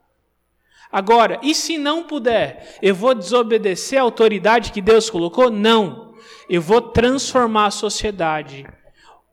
Agora, 0.92 1.40
e 1.44 1.54
se 1.54 1.78
não 1.78 2.04
puder? 2.04 2.78
Eu 2.82 2.96
vou 2.96 3.14
desobedecer 3.14 4.00
a 4.00 4.04
autoridade 4.04 4.72
que 4.72 4.82
Deus 4.82 5.10
colocou? 5.10 5.50
Não. 5.50 6.16
Eu 6.50 6.62
vou 6.62 6.82
transformar 6.82 7.68
a 7.68 7.72
sociedade 7.72 8.66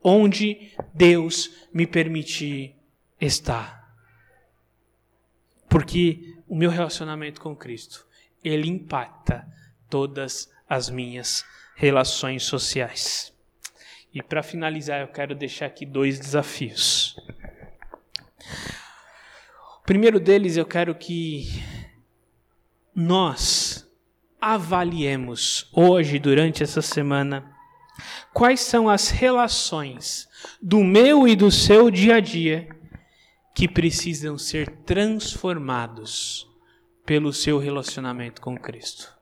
onde 0.03 0.72
Deus 0.92 1.50
me 1.72 1.86
permitir 1.86 2.74
estar. 3.20 3.82
Porque 5.73 6.37
o 6.47 6.55
meu 6.55 6.68
relacionamento 6.68 7.41
com 7.41 7.57
Cristo, 7.57 8.07
ele 8.45 8.68
impacta 8.68 9.49
todas 9.89 10.53
as 10.68 10.91
minhas 10.91 11.47
relações 11.75 12.43
sociais. 12.43 13.33
E 14.12 14.23
para 14.23 14.43
finalizar, 14.43 15.01
eu 15.01 15.09
quero 15.09 15.35
deixar 15.35 15.64
aqui 15.64 15.87
dois 15.87 16.18
desafios. 16.18 17.16
O 19.81 19.85
primeiro 19.87 20.20
deles, 20.20 20.59
eu 20.59 20.66
quero 20.66 20.95
que 20.95 21.47
nós 22.95 23.91
avaliemos 24.39 25.70
hoje, 25.73 26.18
durante 26.18 26.62
essa 26.62 26.83
semana, 26.83 27.51
quais 28.35 28.61
são 28.61 28.91
as 28.91 29.09
relações 29.09 30.29
do 30.61 30.85
meu 30.85 31.27
e 31.27 31.35
do 31.35 31.51
seu 31.51 31.91
dia 31.91 32.16
a 32.16 32.20
dia 32.20 32.68
que 33.55 33.68
precisam 33.68 34.38
ser 34.38 34.68
transformados 34.84 36.50
pelo 37.05 37.32
seu 37.32 37.59
relacionamento 37.59 38.40
com 38.40 38.57
Cristo. 38.57 39.12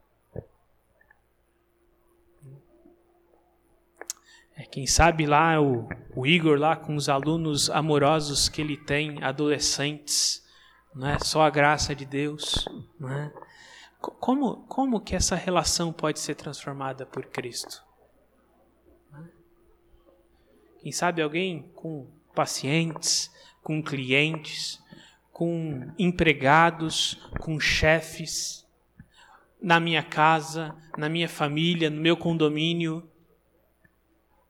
É, 4.56 4.64
quem 4.64 4.86
sabe 4.86 5.26
lá 5.26 5.60
o, 5.60 5.88
o 6.14 6.26
Igor 6.26 6.58
lá 6.58 6.76
com 6.76 6.94
os 6.94 7.08
alunos 7.08 7.70
amorosos 7.70 8.48
que 8.48 8.60
ele 8.60 8.76
tem, 8.76 9.22
adolescentes, 9.22 10.46
não 10.94 11.08
é 11.08 11.18
só 11.18 11.42
a 11.42 11.50
graça 11.50 11.94
de 11.94 12.04
Deus, 12.04 12.64
não 12.98 13.10
é? 13.10 13.32
Como, 14.00 14.64
como 14.66 15.00
que 15.00 15.14
essa 15.14 15.36
relação 15.36 15.92
pode 15.92 16.20
ser 16.20 16.34
transformada 16.34 17.04
por 17.04 17.26
Cristo? 17.26 17.84
Quem 20.78 20.90
sabe 20.90 21.20
alguém 21.20 21.70
com 21.74 22.06
pacientes, 22.34 23.30
com 23.70 23.80
clientes, 23.80 24.82
com 25.30 25.92
empregados, 25.96 27.22
com 27.38 27.60
chefes, 27.60 28.66
na 29.62 29.78
minha 29.78 30.02
casa, 30.02 30.74
na 30.98 31.08
minha 31.08 31.28
família, 31.28 31.88
no 31.88 32.00
meu 32.00 32.16
condomínio. 32.16 33.08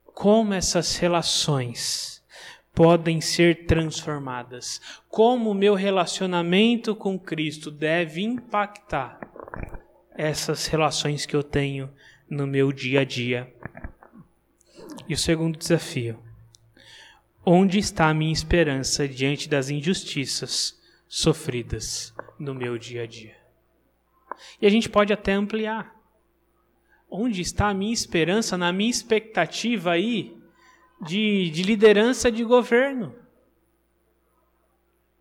Como 0.05 0.55
essas 0.55 0.95
relações 0.97 2.25
podem 2.73 3.21
ser 3.21 3.67
transformadas? 3.67 4.81
Como 5.07 5.51
o 5.51 5.55
meu 5.55 5.75
relacionamento 5.75 6.95
com 6.95 7.19
Cristo 7.19 7.69
deve 7.69 8.23
impactar 8.23 9.19
essas 10.15 10.65
relações 10.65 11.27
que 11.27 11.35
eu 11.35 11.43
tenho 11.43 11.93
no 12.27 12.47
meu 12.47 12.71
dia 12.71 13.01
a 13.01 13.05
dia? 13.05 13.53
E 15.07 15.13
o 15.13 15.17
segundo 15.17 15.59
desafio: 15.59 16.30
onde 17.45 17.79
está 17.79 18.09
a 18.09 18.13
minha 18.13 18.31
esperança 18.31 19.07
diante 19.07 19.49
das 19.49 19.69
injustiças 19.69 20.79
sofridas 21.07 22.13
no 22.39 22.53
meu 22.53 22.77
dia 22.77 23.03
a 23.03 23.07
dia? 23.07 23.35
E 24.61 24.65
a 24.65 24.69
gente 24.69 24.89
pode 24.89 25.11
até 25.11 25.33
ampliar. 25.33 25.95
Onde 27.09 27.41
está 27.41 27.67
a 27.69 27.73
minha 27.73 27.93
esperança, 27.93 28.57
na 28.57 28.71
minha 28.71 28.89
expectativa 28.89 29.91
aí 29.91 30.37
de, 31.01 31.49
de 31.49 31.63
liderança 31.63 32.31
de 32.31 32.43
governo? 32.43 33.13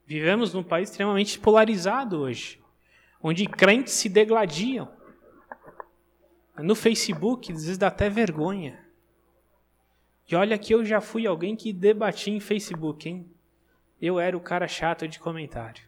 Vivemos 0.07 0.55
num 0.55 0.63
país 0.63 0.91
extremamente 0.91 1.39
polarizado 1.39 2.19
hoje, 2.19 2.61
onde 3.23 3.47
crentes 3.47 3.95
se 3.95 4.09
degladiam. 4.09 4.89
No 6.59 6.75
Facebook, 6.75 7.53
às 7.53 7.63
vezes 7.63 7.79
dá 7.79 7.87
até 7.87 8.11
vergonha. 8.11 8.90
E 10.31 10.37
olha 10.37 10.57
que 10.57 10.73
eu 10.73 10.85
já 10.85 11.01
fui 11.01 11.27
alguém 11.27 11.57
que 11.57 11.73
debati 11.73 12.31
em 12.31 12.39
Facebook, 12.39 13.09
hein? 13.09 13.29
Eu 14.01 14.21
era 14.21 14.37
o 14.37 14.41
cara 14.41 14.69
chato 14.69 15.09
de 15.09 15.19
comentário. 15.19 15.83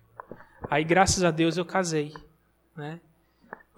Aí, 0.68 0.82
graças 0.82 1.22
a 1.22 1.30
Deus, 1.30 1.56
eu 1.56 1.64
casei, 1.64 2.12
né? 2.76 3.00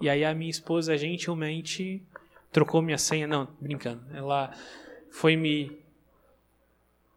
E 0.01 0.09
aí 0.09 0.25
a 0.25 0.33
minha 0.33 0.49
esposa 0.49 0.97
gentilmente 0.97 2.03
trocou 2.51 2.81
minha 2.81 2.97
senha, 2.97 3.27
não, 3.27 3.45
brincando. 3.61 4.03
Ela 4.11 4.57
foi 5.11 5.35
me 5.35 5.79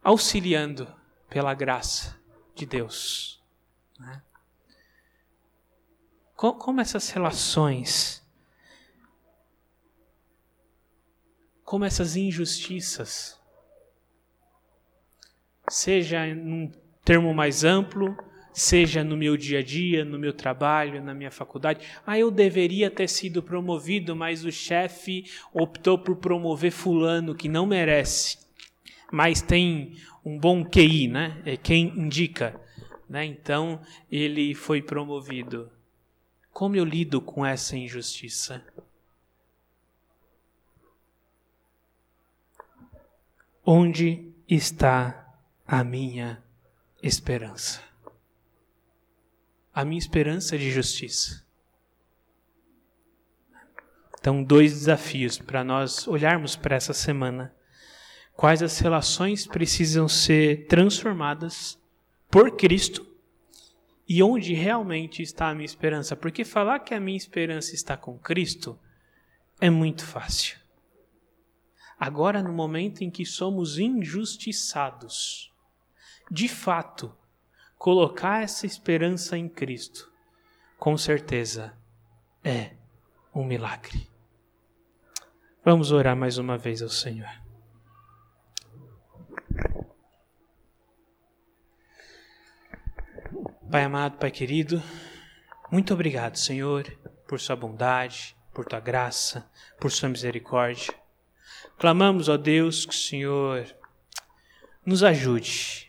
auxiliando 0.03 0.87
pela 1.27 1.55
graça 1.55 2.15
de 2.53 2.67
Deus. 2.67 3.41
Né? 3.97 4.21
Como 6.35 6.79
essas 6.79 7.09
relações, 7.09 8.23
como 11.63 11.83
essas 11.83 12.15
injustiças 12.15 13.38
seja 15.69 16.25
num 16.33 16.71
termo 17.05 17.33
mais 17.33 17.63
amplo, 17.63 18.17
seja 18.51 19.03
no 19.03 19.15
meu 19.15 19.37
dia 19.37 19.59
a 19.59 19.63
dia, 19.63 20.03
no 20.03 20.19
meu 20.19 20.33
trabalho, 20.33 21.01
na 21.01 21.13
minha 21.13 21.31
faculdade. 21.31 21.85
Ah, 22.05 22.17
eu 22.17 22.29
deveria 22.29 22.89
ter 22.89 23.07
sido 23.07 23.41
promovido, 23.41 24.15
mas 24.15 24.43
o 24.43 24.51
chefe 24.51 25.25
optou 25.53 25.97
por 25.97 26.17
promover 26.17 26.71
fulano 26.71 27.35
que 27.35 27.47
não 27.47 27.65
merece, 27.65 28.37
mas 29.11 29.41
tem 29.41 29.95
um 30.25 30.37
bom 30.37 30.65
QI, 30.65 31.07
né? 31.07 31.41
É 31.45 31.55
quem 31.55 31.87
indica, 31.97 32.59
né? 33.07 33.23
Então 33.23 33.81
ele 34.11 34.53
foi 34.53 34.81
promovido. 34.81 35.71
Como 36.51 36.75
eu 36.75 36.83
lido 36.83 37.21
com 37.21 37.45
essa 37.45 37.77
injustiça? 37.77 38.61
Onde 43.65 44.33
está 44.47 45.28
a 45.71 45.83
minha 45.83 46.43
esperança. 47.03 47.79
A 49.71 49.85
minha 49.85 49.99
esperança 49.99 50.57
de 50.57 50.71
justiça. 50.71 51.45
Então, 54.19 54.43
dois 54.43 54.73
desafios 54.73 55.37
para 55.37 55.63
nós 55.63 56.07
olharmos 56.07 56.55
para 56.55 56.75
essa 56.75 56.91
semana. 56.91 57.53
Quais 58.35 58.63
as 58.63 58.79
relações 58.79 59.45
precisam 59.45 60.07
ser 60.07 60.65
transformadas 60.65 61.79
por 62.31 62.57
Cristo 62.57 63.05
e 64.07 64.23
onde 64.23 64.55
realmente 64.55 65.21
está 65.21 65.49
a 65.49 65.53
minha 65.53 65.67
esperança? 65.67 66.15
Porque 66.15 66.43
falar 66.43 66.79
que 66.79 66.95
a 66.95 66.99
minha 66.99 67.17
esperança 67.17 67.75
está 67.75 67.95
com 67.95 68.17
Cristo 68.17 68.79
é 69.61 69.69
muito 69.69 70.03
fácil. 70.03 70.57
Agora, 71.99 72.41
no 72.41 72.51
momento 72.51 73.03
em 73.03 73.11
que 73.11 73.23
somos 73.23 73.77
injustiçados, 73.77 75.49
de 76.29 76.47
fato, 76.47 77.15
colocar 77.77 78.43
essa 78.43 78.65
esperança 78.65 79.37
em 79.37 79.49
Cristo, 79.49 80.11
com 80.77 80.95
certeza 80.95 81.73
é 82.43 82.73
um 83.33 83.43
milagre. 83.43 84.07
Vamos 85.65 85.91
orar 85.91 86.15
mais 86.15 86.37
uma 86.37 86.57
vez 86.57 86.81
ao 86.81 86.89
Senhor. 86.89 87.29
Pai 93.71 93.83
amado, 93.83 94.17
Pai 94.17 94.31
querido, 94.31 94.81
muito 95.71 95.93
obrigado, 95.93 96.37
Senhor, 96.37 96.85
por 97.27 97.39
Sua 97.39 97.55
bondade, 97.55 98.35
por 98.53 98.65
Tua 98.65 98.79
graça, 98.79 99.49
por 99.79 99.91
Sua 99.91 100.09
misericórdia. 100.09 100.93
Clamamos, 101.77 102.29
ó 102.29 102.37
Deus, 102.37 102.85
que 102.85 102.93
o 102.93 102.97
Senhor 102.97 103.75
nos 104.85 105.03
ajude 105.03 105.88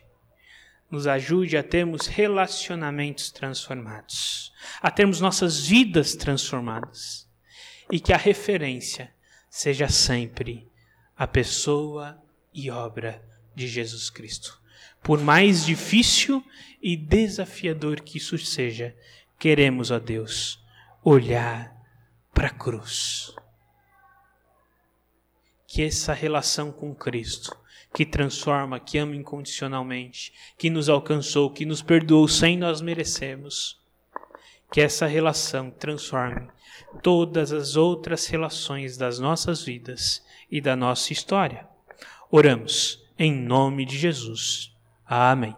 nos 0.91 1.07
ajude 1.07 1.55
a 1.55 1.63
termos 1.63 2.05
relacionamentos 2.05 3.31
transformados, 3.31 4.51
a 4.81 4.91
termos 4.91 5.21
nossas 5.21 5.65
vidas 5.65 6.15
transformadas 6.15 7.29
e 7.89 7.99
que 7.99 8.11
a 8.11 8.17
referência 8.17 9.13
seja 9.49 9.87
sempre 9.87 10.69
a 11.15 11.25
pessoa 11.25 12.21
e 12.53 12.69
obra 12.69 13.23
de 13.55 13.67
Jesus 13.67 14.09
Cristo. 14.09 14.61
Por 15.01 15.19
mais 15.19 15.65
difícil 15.65 16.43
e 16.81 16.97
desafiador 16.97 18.01
que 18.01 18.17
isso 18.17 18.37
seja, 18.37 18.95
queremos, 19.39 19.91
ó 19.91 19.99
Deus, 19.99 20.63
olhar 21.03 21.75
para 22.33 22.47
a 22.47 22.53
cruz. 22.53 23.33
Que 25.67 25.83
essa 25.83 26.13
relação 26.13 26.71
com 26.71 26.93
Cristo 26.93 27.60
que 27.93 28.05
transforma, 28.05 28.79
que 28.79 28.97
ama 28.97 29.15
incondicionalmente, 29.15 30.33
que 30.57 30.69
nos 30.69 30.89
alcançou, 30.89 31.51
que 31.51 31.65
nos 31.65 31.81
perdoou 31.81 32.27
sem 32.27 32.57
nós 32.57 32.81
merecermos. 32.81 33.79
Que 34.71 34.79
essa 34.79 35.05
relação 35.05 35.69
transforme 35.69 36.47
todas 37.03 37.51
as 37.51 37.75
outras 37.75 38.27
relações 38.27 38.97
das 38.97 39.19
nossas 39.19 39.63
vidas 39.63 40.25
e 40.49 40.61
da 40.61 40.75
nossa 40.75 41.11
história. 41.13 41.67
Oramos 42.29 43.05
em 43.17 43.33
nome 43.33 43.85
de 43.85 43.97
Jesus. 43.97 44.73
Amém. 45.05 45.49